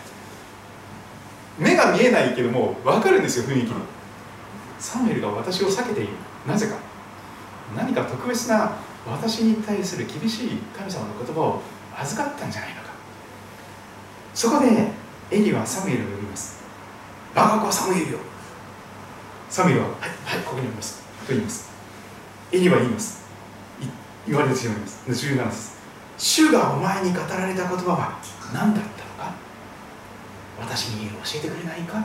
[1.60, 3.76] 目が見えないけども分かるんですよ雰囲気に。
[4.80, 6.14] サムエルが私を避けている。
[6.48, 6.93] なぜか。
[7.76, 11.62] 何か特別な私に対する厳しい神様の言葉を
[11.98, 12.90] 預かったんじゃないのか。
[14.34, 14.92] そこで
[15.32, 16.64] エリはサムエルを呼びます。
[17.36, 18.20] 我が子サムエルよ。
[19.50, 21.02] サムエルははいはいここにおります。
[21.26, 21.70] と言います。
[22.52, 23.24] エリは言います。
[24.26, 25.04] 言われてしまいます。
[25.10, 25.74] 17節。
[26.18, 28.20] 主がお前に語られた言葉は
[28.54, 29.36] 何だったのか。
[30.60, 31.98] 私に教えてくれないか。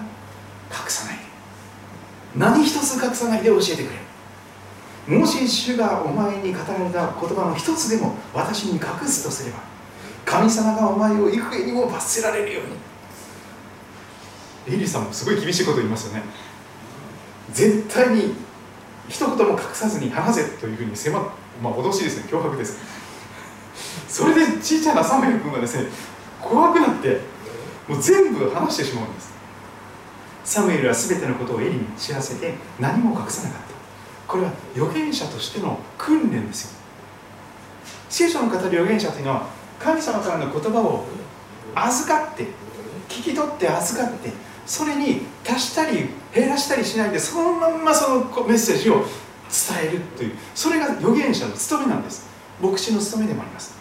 [0.71, 1.17] 隠さない。
[1.17, 1.29] で
[2.37, 4.08] 何一つ隠さないで教えてくれ
[5.09, 9.61] もし主がお前に語られた言葉の一つでも私に隠すとすれば
[10.27, 12.77] 神様がお前を幾重にも罰せられるように。
[14.77, 16.23] エリさんもすごい厳しいこと言いますよね。
[17.51, 18.35] 絶対に
[19.09, 21.19] 一言も隠さずに話せというふうに迫
[21.63, 22.25] まあ脅しですね。
[22.31, 22.79] 脅迫です。
[24.07, 25.89] それでちいちゃなサムエル君がですね
[26.43, 27.21] 怖くなって
[27.89, 29.33] もう全部話してしまうんです。
[30.45, 33.78] サムエルは全てのことをエリに知らせて何も隠さなかった。
[34.29, 36.79] これは預言者としての訓練ですよ。
[38.11, 39.47] 聖書の語る預言者というのは
[39.81, 41.07] 神様からの言葉を
[41.75, 42.45] 預かって
[43.09, 44.31] 聞き取って預かって
[44.67, 52.29] それに足したり減らしたりしないでそのまんまそのメッセージを伝えるというそれが預言者の務めなんです。
[52.61, 53.79] 牧師の務めでもあります。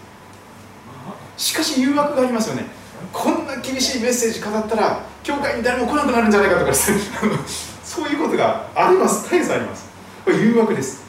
[1.35, 2.65] しかし誘惑がありますよね。
[3.11, 6.73] こんな厳しいメッセージ語ったら教会に誰も来なくなるんじゃないかとか
[7.83, 9.23] そういうことがあります。
[9.23, 9.86] 絶えずあります。
[10.27, 11.05] これ誘惑です。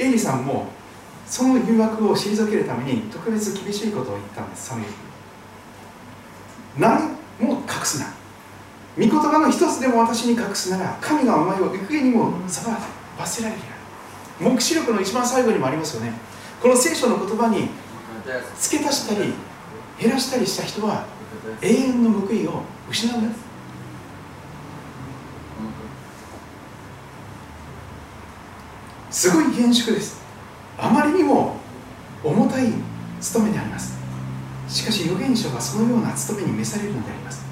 [0.00, 0.66] エリさんも
[1.24, 4.92] その誘惑を退けるために特別厳しいことを言ったんですサムエル
[6.76, 8.06] 何も隠すな。
[8.96, 12.64] 御言葉の一つでも私に隠すなら神がお前を幾重にも裁
[13.16, 13.60] 罰せられる
[14.40, 16.12] 黙示録の一番最後にもありますよね。
[16.60, 17.68] この聖書の言葉に
[18.58, 19.32] 付け足したり
[20.00, 21.06] 減らしたりした人は
[21.62, 23.45] 永遠の報いを失うんです
[29.16, 30.20] すごい厳粛です。
[30.76, 31.56] あまりにも
[32.22, 32.70] 重たい
[33.18, 33.96] 務めであります。
[34.68, 37.42] しかし預言者はそのような務めに召されるのであります。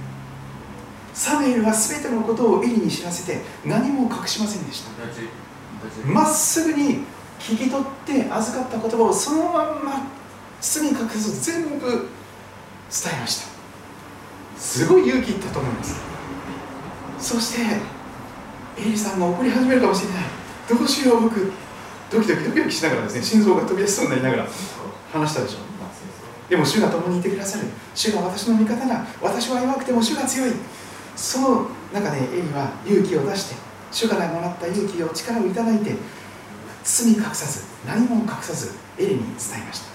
[1.15, 4.91] サムエルは全てのことをエリに知らせて何も隠しませんでした。
[6.05, 6.99] まっすぐに
[7.41, 10.07] 聞き取って預かった言葉をそのまんま
[10.61, 11.99] 包み隠す全部伝
[13.17, 13.49] えました。
[14.59, 15.97] すごい勇気いったと思います。
[17.19, 17.62] そして
[18.83, 21.53] エリさんが怒り始めるかもしれないどうしよう僕
[22.11, 24.47] ドキドキドキドキしながらですね心臓が飛び出しそうになりながら
[25.12, 25.59] 話したでしょ。
[26.49, 27.65] でも主が共にいてくださる。
[27.95, 29.07] 主が私の味方だ。
[29.21, 30.53] 私は弱くても主が強い。
[31.17, 33.57] その中でエリは勇気を出して
[33.91, 35.95] 主からもらった勇気を力をいただいて
[36.83, 39.87] 包み隠さず何も隠さずエリに伝えました。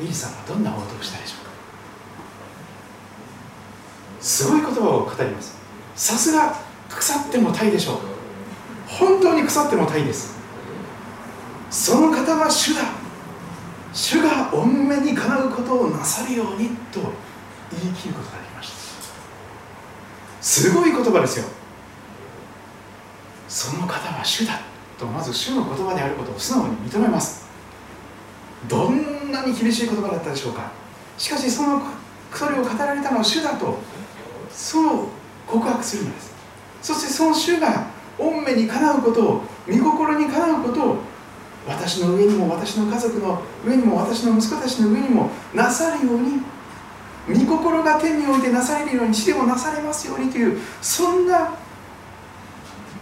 [0.00, 1.50] エリさんはどんな応答をしたでしょうか。
[4.20, 5.56] すごい言葉を語ります。
[5.94, 6.56] さすが
[6.88, 8.13] 腐っても大でしょう。
[8.86, 10.34] 本当に腐っても大です。
[11.70, 12.82] その方は主だ。
[13.92, 17.00] 主が御目にかなうことをなさるようにと
[17.70, 18.74] 言い切ることができました。
[20.40, 21.46] すごい言葉ですよ。
[23.48, 24.60] その方は主だ
[24.98, 27.46] とまず主の言葉であることを素直に認めます。
[28.68, 30.72] どんなに厳しい言葉だったでしょうか。
[31.16, 31.82] しかしその
[32.32, 33.78] それを語られたのは主だと
[34.50, 35.08] そう
[35.46, 36.34] 告白するのです。
[36.82, 37.86] そしてその主が
[38.18, 40.96] 御目にかなうことを御心にかなうことを
[41.66, 46.42] 私の上にも私の家族の上にも私の息子たちの上にもなさるように
[47.26, 51.54] 御心が天においてなされるように地でもなされますようにというそんな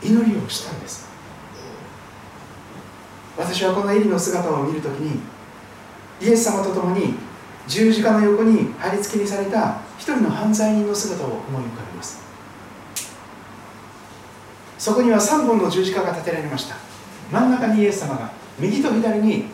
[0.02, 1.10] 祈りをしたんです。
[3.36, 5.20] 私はこのエリの姿を見るときに
[6.20, 7.14] イエス様と共に
[7.66, 12.21] 十字架の横に貼り付けにされた一人の犯罪人の姿を思い浮かべます。
[14.83, 16.74] そこには3本の十字架が立てられました。
[17.30, 19.45] 真ん中にイエス様が右と左に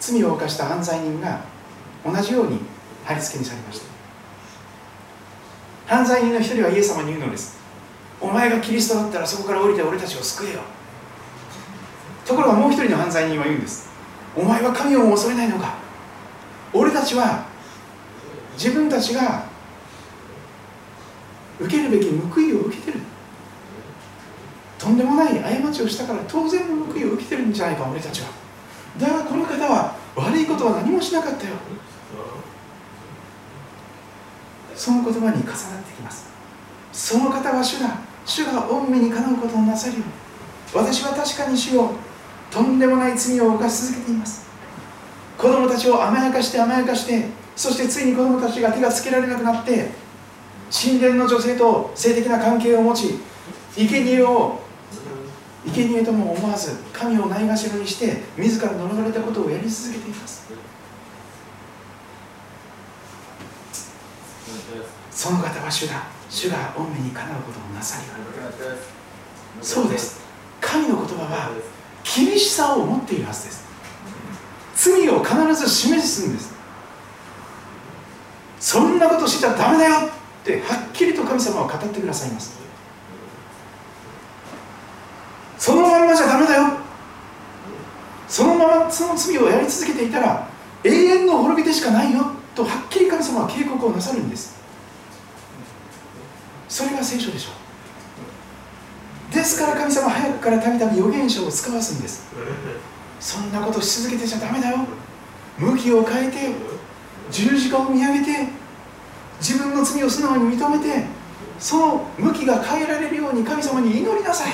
[0.00, 1.44] 罪を犯した犯罪人が
[2.04, 2.58] 同じように
[3.04, 3.78] 貼り付けにされまし
[5.86, 5.94] た。
[5.94, 7.56] 犯罪人の一人はイエス様に言うのです。
[8.20, 10.62] お前がキリストだったらそこから降りて俺たちを救えよ。
[12.26, 13.88] ところがもう一人の犯罪人は言うんです。
[14.34, 15.76] お前は神を恐れないのか。
[16.72, 17.46] 俺たちは
[18.54, 19.44] 自分たちが
[21.60, 23.13] 受けるべき報いを受けてる。
[24.84, 28.28] とんでもない過ちをしたから当然の報いを受けてるんじゃないか俺たちは。
[28.98, 31.54] だがこの方は悪いことは何もしなかったよ。
[34.76, 36.26] その言葉に重なってきます。
[36.92, 37.96] その方は主だ。
[38.26, 41.92] 主が御身にかなうことをなさるように私は確かに主を
[42.50, 44.46] とんでもない罪を犯し続けています。
[45.38, 47.24] 子供たちを甘やかして甘やかして
[47.56, 49.88] そしてついに子供たちが手がつけられなくなって
[50.70, 53.14] 神殿の女性と性的な関係を持ち
[53.76, 54.63] 生贄を
[55.66, 60.44] 生贄とも思わず神をないがしろにして自ら呪われたことをやり続けています。
[65.10, 66.02] その方は主だ。
[66.28, 68.06] 主が御目にかなうことをなさり
[69.62, 70.20] そうです。
[70.60, 71.50] 神の言葉は
[72.02, 73.64] 厳しさを持っているはずです。
[74.74, 76.52] 罪を必ず示すんです。
[78.58, 80.10] そんなことしちゃダメだよっ
[80.44, 82.63] てはっきりと神様は語ってくださいます。
[85.64, 86.76] そのまんまじゃダメだよ。
[88.28, 90.46] そのままその罪をやり続けていたら
[90.84, 94.60] 永遠の滅びでしかないよとはっきり神様は警告をなさるんです。
[96.68, 97.52] それが聖書でしょ
[99.32, 99.34] う。
[99.34, 102.26] ですから神様早くからたびたび預言者を使わすんです。
[103.18, 104.80] そんなことし続けてちゃダメだよ。
[105.58, 106.52] 向きを変えて
[107.30, 108.48] 十字架を見上げて
[109.40, 111.06] 自分の罪を素直に認めて
[111.58, 114.52] その向きが変えられるように神様に祈りなさい。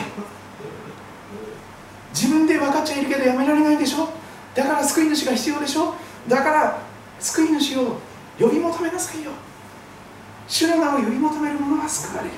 [2.12, 4.08] 自分で分かっちゃいるけどやめられないでしょ？
[4.54, 5.94] だから救い主が必要でしょ？
[6.28, 6.78] だから
[7.18, 7.98] 救い主を
[8.38, 9.30] 呼び求めなさいよ。
[10.48, 12.34] 主の名を呼び求める者は救われる。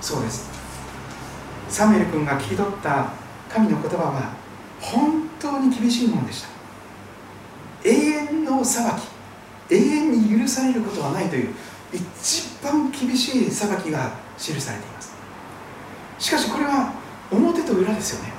[0.00, 0.50] そうです。
[1.68, 3.12] サムエル君が聞き取った
[3.48, 4.32] 神の言葉は
[4.80, 6.48] 本当に厳しいものでした。
[7.84, 9.14] 永遠の裁き。
[9.70, 11.54] 永遠に許されることはないという
[11.92, 14.93] 一番厳しい裁きが記されています。
[16.18, 16.92] しかしこれは
[17.30, 18.32] 表と裏ですよね。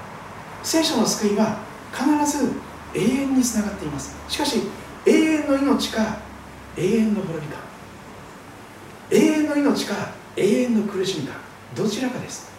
[0.63, 1.59] 聖書の救いは
[1.93, 2.53] 必ず
[2.93, 4.15] 永遠につながっています。
[4.27, 4.61] しかし
[5.05, 6.19] 永遠の命か
[6.77, 7.59] 永遠の滅びか。
[9.11, 11.35] 永遠の命か永遠の苦しみか。
[11.75, 12.51] どちらかです。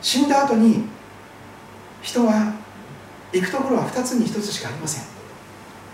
[0.00, 0.84] 死んだ後に
[2.02, 2.54] 人は
[3.32, 5.04] 行くところは2つに1つしかありません。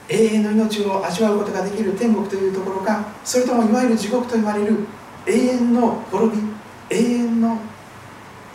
[0.09, 4.79] 永遠の命を味わうことができる天国というところかそれともいわゆる地獄と言われる
[5.27, 6.43] 永遠の滅び
[6.91, 7.59] 永遠の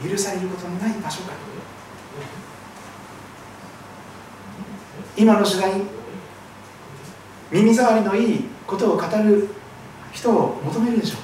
[0.03, 1.33] 許されることのない場所か。
[5.17, 5.71] 今の時代
[7.51, 9.47] 耳障りのいいことを語る
[10.11, 11.19] 人を求めるでしょう。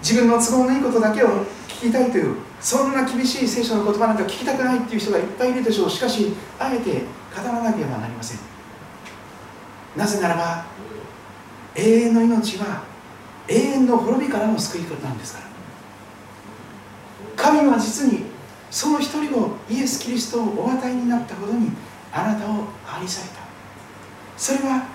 [0.00, 1.28] 自分の都合のいいことだけを
[1.68, 5.90] 聞きたいというそんな厳しい聖書の言葉なんか聞きたくないっていう人がいっぱいいるでしょう。
[5.90, 8.38] しかしあえて語らなければなりません。
[9.96, 10.64] なぜならば
[11.76, 12.93] 永遠の命は
[13.48, 15.44] 永遠の滅びからの救い方なんですから。
[17.36, 18.24] 神は実に
[18.70, 21.70] その一人をイエス・キリストをお与えになったほどに
[22.12, 23.40] あなたを愛された。
[24.36, 24.86] それは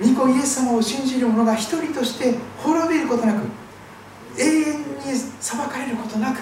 [0.00, 3.46] 御子イエス様を信じる者が一人として滅びることなく
[4.38, 4.84] 永遠に
[5.40, 6.40] 裁かれることなく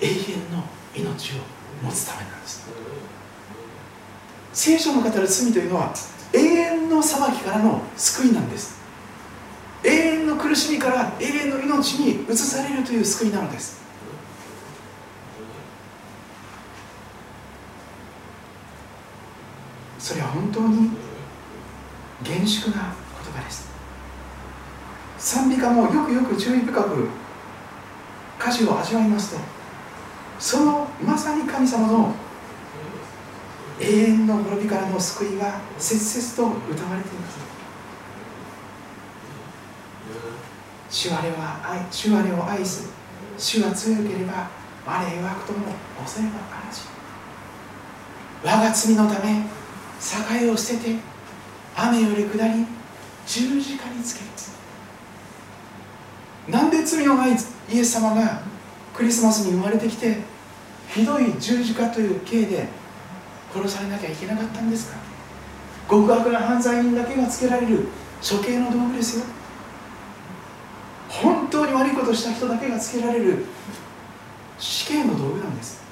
[0.00, 0.14] 永遠
[0.52, 0.64] の
[0.94, 1.34] 命を
[1.82, 2.66] 持つためなんです。
[4.52, 5.94] 聖書の語る罪というのは
[6.32, 8.80] 永遠の裁きからの救いなんです。
[9.84, 13.82] 永遠の苦しみから永遠の命に移されるという救いなのです。
[19.98, 20.90] それは本当に
[22.22, 23.72] 厳粛な言葉です。
[25.22, 27.08] 賛美歌もよくよく注意深く
[28.40, 29.40] 歌詞を味わいますと
[30.40, 32.12] そのまさに神様の
[33.82, 37.38] 永遠の滅びからの救いが切々と歌われています。
[40.88, 42.90] 主我は愛主我を愛す。
[43.36, 44.48] 主は強ければ
[44.86, 46.82] 我弱くとも恐れはあらし
[48.44, 49.44] 我が罪のため
[50.44, 50.96] 栄を捨てて
[51.74, 52.66] 雨より下り
[53.26, 54.32] 十字架につける。
[56.48, 57.34] なんで罪のないイ
[57.78, 58.42] エス様が
[58.92, 60.18] クリスマスに生まれてきて
[60.88, 62.66] ひどい十字架という刑で
[63.54, 64.98] 殺されなきゃいけなかったんですか？
[65.90, 67.88] 極悪な犯罪人だけがつけられる
[68.20, 69.24] 処刑の道具ですよ。
[71.08, 73.44] 本当に悪いことした人だけがつけられる
[74.58, 75.82] 死刑の道具なんです。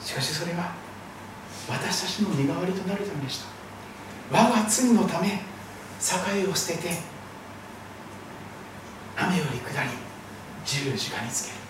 [0.00, 0.72] しかしそれは
[1.68, 3.46] 私たちの身代わりとなるためでした。
[4.30, 6.90] 我が罪のため栄を捨てて
[9.16, 9.90] 雨より下り
[10.64, 11.63] 十字架につける。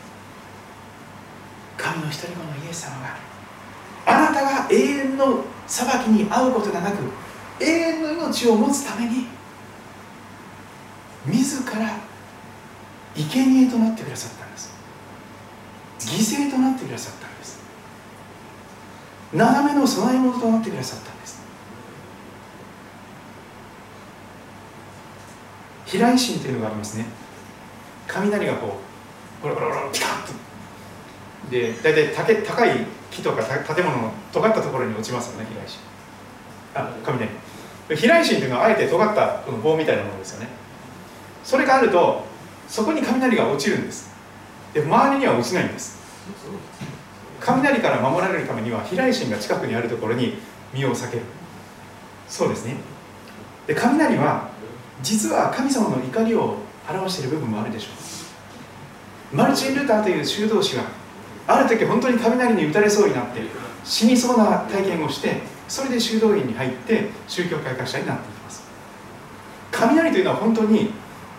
[1.76, 3.16] 神の一人子のイエス様が
[4.06, 6.98] あなたが永遠の裁きに遭うことがなく
[7.60, 9.26] 永遠の命を持つために
[11.26, 11.96] 自ら
[13.16, 14.74] 生贄となってくださったんです。
[16.00, 17.60] 犠牲となってくださったんです。
[19.32, 21.42] 斜めの供え物となってくださったんです。
[25.86, 27.06] 飛来神というのがありますね。
[28.08, 28.80] 雷がこ
[29.40, 30.32] うコロコロコロピカッと。
[31.50, 35.60] で大体高高い木とか建物の尖ったところに落ちますよね飛来
[36.74, 37.30] 神あ雷。
[37.96, 40.48] 飛来神というのはあえて尖ったこの棒みたいなものですよね。
[41.44, 42.24] それがあると
[42.68, 44.10] そこに雷が落ちるんです。
[44.72, 46.02] で周りには落ちないんです。
[47.40, 50.38] 雷から守られるためには飛来神が近くにあるところに
[50.72, 51.22] 身を避ける。
[52.26, 52.76] そうですね。
[53.66, 54.48] で雷は
[55.02, 56.56] 実は神様の怒りを
[56.88, 57.88] 表している部分もあるでしょ
[59.32, 59.36] う。
[59.36, 60.84] マルチン・ルーターという修道士が
[61.46, 63.42] ある時本当に雷に打たれそうになって
[63.84, 68.64] 死にそうな体験をしてそれで修道院に入って宗教改革者になっていきます。
[69.70, 70.90] 雷というのは本当に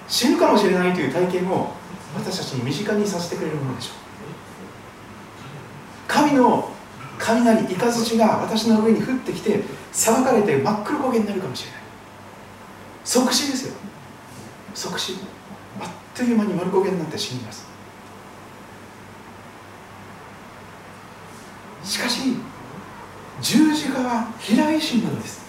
[0.07, 1.73] 死ぬかもしれないという体験を
[2.15, 4.05] 私たちに身近にさせてくれるものでしょう。
[6.07, 6.71] 神の
[7.17, 11.81] 雷雷が私の上に降ってきて騒がれて真っ黒焦げになるかもしれない
[13.03, 13.73] 即死ですよ
[14.73, 15.13] 即死
[15.81, 17.64] あっという間に丸焦げになって死にます
[21.85, 22.35] しかし
[23.41, 25.45] 十字架は飛来神なのです。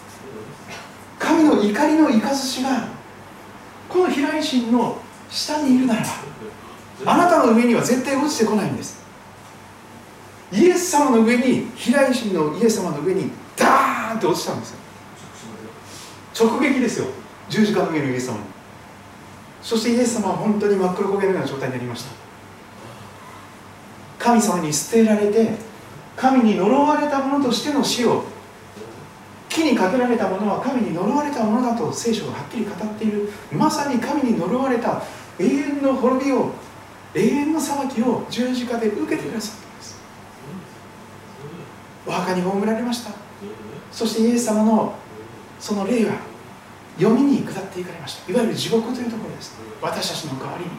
[1.18, 2.20] 神の怒りの雷
[2.62, 2.88] が
[3.88, 4.98] この飛来神の
[5.30, 6.02] 下にいるなら
[7.04, 9.04] ばあなたの上には絶対落ちてこないんです。
[10.52, 14.78] イエス様の上に飛来神のイエス様の上にダーンって落ちたんですよ。
[16.48, 17.06] 直撃ですよ。
[17.48, 18.34] 十字架の上のイエス様。
[18.34, 18.40] に
[19.62, 22.10] そしてイエス様は本当に真っ黒焦げのような状態になりました。
[24.18, 25.75] 神様に捨てられて
[26.16, 28.24] 神に呪われたものとしての死を
[29.48, 33.30] 木にかけられたものは神に呪われたものだと聖書がはっきり語っている。
[33.52, 35.02] まさに神に呪われた
[35.38, 36.50] 永遠の滅びを
[37.14, 40.00] 永遠の裁きを十字架で受けてくださったんです。
[42.06, 43.12] お墓に葬られました。
[43.90, 44.94] そしてイエス様の
[45.58, 46.16] その霊は
[46.98, 48.32] 読みに下っていかれました。
[48.32, 49.54] いわゆる地獄というところです。
[49.80, 50.70] 私たちの代わりに。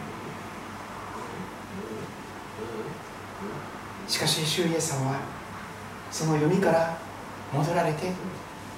[4.08, 5.20] しかし主イエス様は
[6.12, 6.98] その読みから
[7.54, 8.12] 戻られて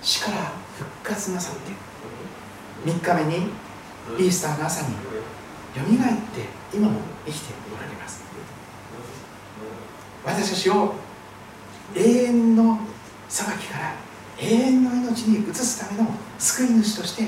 [0.01, 1.71] 死から復活なさって
[2.89, 3.47] 3日目に
[4.17, 4.99] イースターの朝によ
[5.87, 8.23] みがえって今も生きておられます。
[10.25, 10.95] 私たちを
[11.95, 12.79] 永遠の
[13.27, 13.95] 裁きから
[14.39, 17.23] 永遠の命に移すための救い主として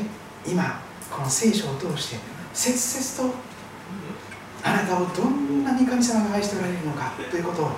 [0.46, 2.18] 今この聖書を通して
[2.54, 3.36] 切々と
[4.64, 7.74] あなたをどんなに神様が愛しておられるのかということを語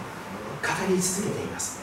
[0.88, 1.82] り続けています。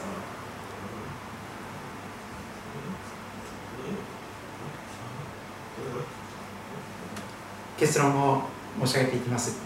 [7.77, 8.43] 結論を
[8.85, 9.59] 申し上げていきます。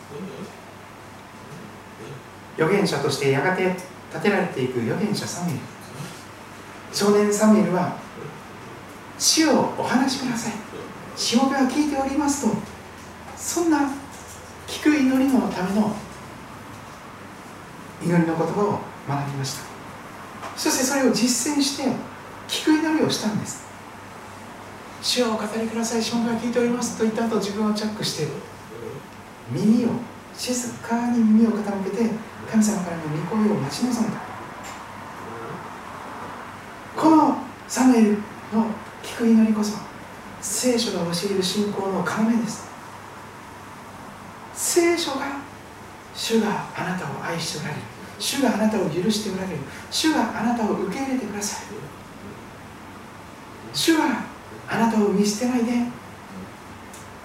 [2.56, 3.76] 預言者としてやがて
[4.10, 5.60] 立てられていく預言者サムエル。
[6.94, 7.98] 少年サムエルは
[9.18, 10.54] 死をお話しください。
[11.16, 12.56] しもべは聞いておりますと
[13.38, 13.90] そんな
[14.68, 15.96] 聞く祈りのための
[18.04, 19.64] 祈りの言葉を学びました。
[20.56, 21.84] そしてそれを実践して
[22.48, 23.66] 聞く祈りをしたんです。
[25.02, 28.28] 主をお語りください、しもべは聞いておりますと言った後自分をチャックして
[29.52, 29.90] 耳を
[30.36, 32.10] 静かに耳を傾けて
[32.52, 34.20] 神様からの御声を待ち望んだ。
[36.96, 37.38] この
[37.68, 38.66] サムエルの
[39.04, 39.78] 聞く祈りこそ
[40.42, 42.68] 聖書が教える信仰の要です。
[44.54, 45.40] 聖書が
[46.16, 47.95] 主があなたを愛しておられる。
[48.20, 49.60] 主があなたを許しておられる。
[49.92, 51.66] 主があなたを受け入れてください。
[53.74, 54.24] 主は
[54.70, 55.72] あなたを見捨てないで。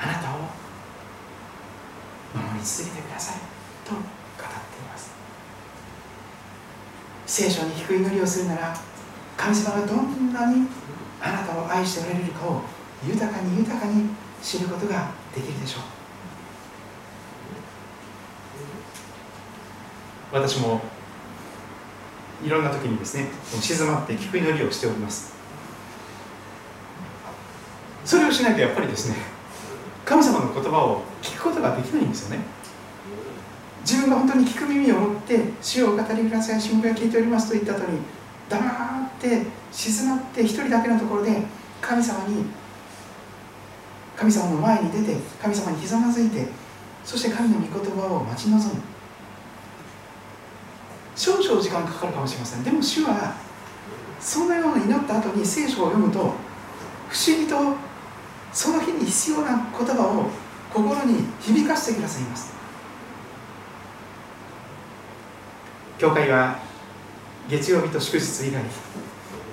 [0.03, 0.39] あなたを
[2.35, 3.37] 守り続けてください。
[3.87, 4.07] と語って
[4.79, 5.11] います。
[7.27, 8.75] 聖書に低い祈りをするなら
[9.37, 10.67] 神様がどんなに
[11.21, 12.63] あなたを愛しておられるかを
[13.07, 14.09] 豊かに豊かに
[14.43, 16.00] 知ることができるでしょう。
[20.33, 20.81] 私も
[22.45, 23.27] いろんな時にですね
[23.61, 25.35] 静まって聞く祈りをしております。
[28.05, 29.17] それをしないとやっぱりですね
[30.05, 32.45] 神様の言葉を聞くことができないんですよね。
[33.83, 37.99] 自分が本当に聞く耳を持って「主をお語りください新聞が聞いております」と言った後に
[38.49, 41.43] 黙って静まって一人だけのところで
[41.81, 42.45] 神様に
[44.17, 46.47] 神様の前に出て神様にひざまずいて
[47.05, 48.90] そして神の御言葉を待ち望む。
[51.21, 52.65] 少々時間かかるかもしれません。
[52.65, 53.35] でも主は
[54.19, 57.77] そんなような祈った後に聖書を読むと不思議と
[58.55, 60.31] その日に必要な言葉を
[60.73, 62.55] 心に響かせてくださいます。
[65.99, 66.57] 教会は
[67.51, 68.63] 月曜日と祝日以外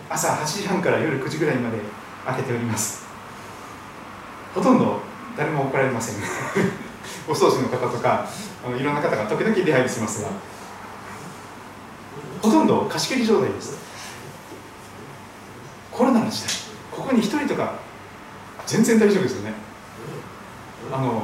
[0.10, 1.80] 朝8時半から夜9時ぐらいまで
[2.26, 3.06] 開けております。
[4.56, 5.02] ほとんど
[5.36, 6.24] 誰も怒られません。
[7.28, 8.26] お掃除の方とか
[8.66, 10.30] あのいろんな方が時々出入りしますが
[12.42, 13.78] ほとんど貸し切り状態です。
[15.92, 16.50] コロナの時代
[16.92, 17.80] ここに1人とか
[18.66, 19.54] 全然大丈夫ですよね。
[20.92, 21.24] あの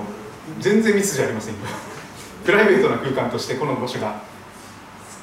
[0.60, 1.60] 全然密じゃありませんよ
[2.44, 4.22] プライベートな空間としてこの場所が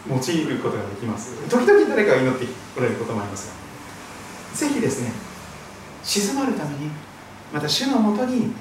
[0.09, 1.36] 用いることができます。
[1.49, 3.53] 時々誰かが祈っておられることもあります
[4.53, 5.12] がぜひですね
[6.03, 6.91] 静まるために
[7.53, 8.53] また主のもとに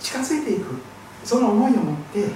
[0.00, 0.74] 近づいていく
[1.24, 2.26] その思いを持って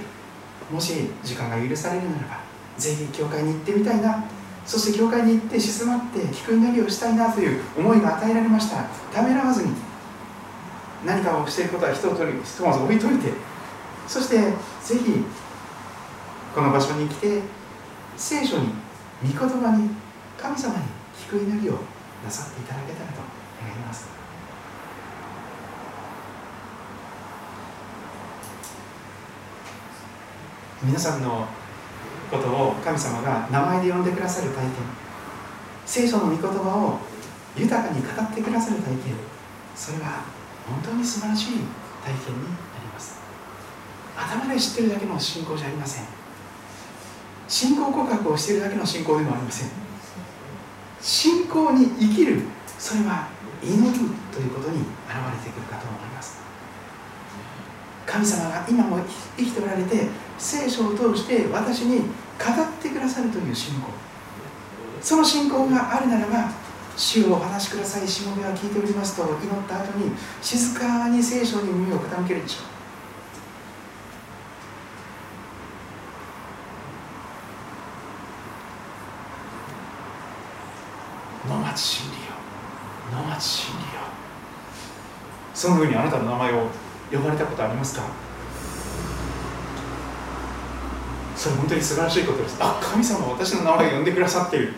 [0.71, 2.48] もし時間が許されるならば
[2.79, 4.23] ぜひ教会に行ってみたいな。
[4.65, 8.83] そして教会に行って静まって聞く祈りをしたいなという思いが与えられました。
[9.13, 9.73] ためらわずに
[11.05, 13.31] 何かをしていることはひとひとまず置いといて。
[14.07, 14.51] そしてぜ
[14.97, 15.23] ひ
[16.55, 17.41] この場所に来て
[18.17, 18.69] 聖書に
[19.21, 19.89] 御言葉に
[20.35, 20.83] 神様に
[21.15, 21.73] 聞く祈りを
[22.23, 23.21] なさっていただけたらと
[23.63, 24.07] 願います。
[30.81, 31.45] 皆さんの
[32.29, 34.71] ことを神様が名前で呼んでくださる体験。
[35.85, 36.99] 聖書の御言葉を
[37.57, 39.15] 豊かに語ってくださる体験。
[39.75, 40.23] それは
[40.67, 41.45] 本当に素晴らしい
[42.03, 42.49] 体験にな
[42.81, 43.19] ります。
[44.15, 46.05] 頭で知ってるだけの信仰じゃありません。
[47.47, 49.69] 信仰告白をしているだけの信仰でもありません。
[51.01, 52.41] 信仰に生きる。
[52.77, 53.27] それは
[53.63, 53.91] 祈る
[54.31, 56.38] ということに現れてくるかと思います。
[58.09, 58.97] 神様が今も
[59.37, 60.07] 生きておられて
[60.39, 62.07] 聖書を通して私に語っ
[62.81, 63.87] てくださるという信仰。
[64.99, 66.49] その信仰があるならば
[66.97, 68.07] 主をお話しください。
[68.07, 69.37] しもべは聞いておりますと祈っ
[69.67, 72.61] た後に静かに聖書に耳を傾けるでしょ
[81.45, 81.49] う。
[81.49, 82.33] 野町真理よ。
[83.23, 84.01] 野町真理よ。
[85.53, 86.67] そのふうにあなたの名前を
[87.11, 88.03] 呼ばれたことありますか？
[91.35, 92.57] それ本当に素晴らしいことです。
[92.59, 94.73] あ神様は私の名前を呼んでくださっている。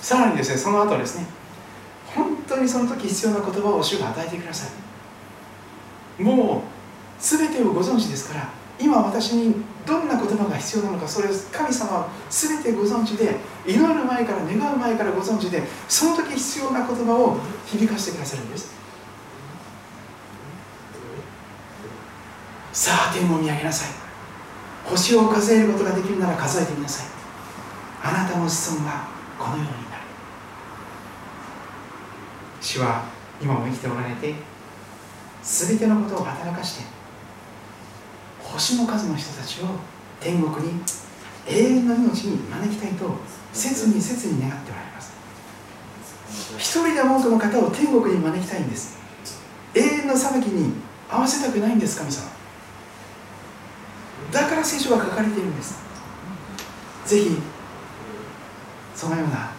[0.00, 1.26] さらにですねその後ですね
[2.14, 4.68] 本当にその時必要な言葉を主が与えてくださ
[6.18, 6.60] いもう
[7.18, 18.72] 全てをご存知ですから今私にどんな言葉が必要なのかそれを神様は全てご存知で祈る前から願う前からご存知でその時必要な言葉を響かせてくださるんです。
[22.78, 23.90] さあ天を見上げなさい。
[24.84, 27.06] 星を数えることができるなら数えてみなさい。
[28.04, 30.02] あなたの子孫はこのようになる。
[32.60, 33.06] 主は
[33.42, 34.32] 今も生きておられて
[35.42, 36.84] 全てのことを働かして
[38.44, 39.66] 星の数の人たちを
[40.20, 40.80] 天国に
[41.48, 43.10] 永遠の命に招きたいと
[43.52, 45.14] 切に切に願っておられます。
[46.56, 49.00] 一人でも多くの方を天国に招きたいんです。
[49.74, 50.74] 永遠の裁きに
[51.10, 52.37] 合わせたくないんです神様。
[54.30, 55.78] だから聖書が書かれているんです。
[57.06, 57.38] ぜひ
[58.94, 59.52] そのような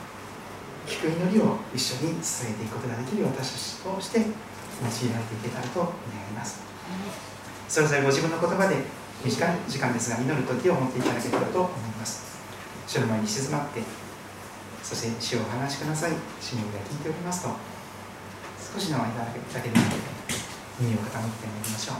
[0.85, 4.29] 低い祈りを一緒に伝えていくことができる私たちとして用い
[5.13, 5.93] られていけたらと願い
[6.35, 6.61] ます。
[7.67, 8.77] それぞれご自分の言葉で
[9.23, 12.39] 短い時間ですが祈る時を持っていただけたらと思います。
[12.87, 13.81] 主の前に静まって
[14.83, 16.11] そして主をお話しください。
[16.41, 17.49] 主のが聞いておりますと
[18.73, 19.85] 少しの間だけでも
[20.79, 21.95] 耳を傾けてまいりましょう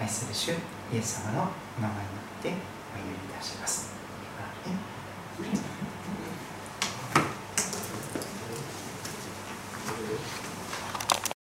[0.00, 1.52] 愛する主イエス様の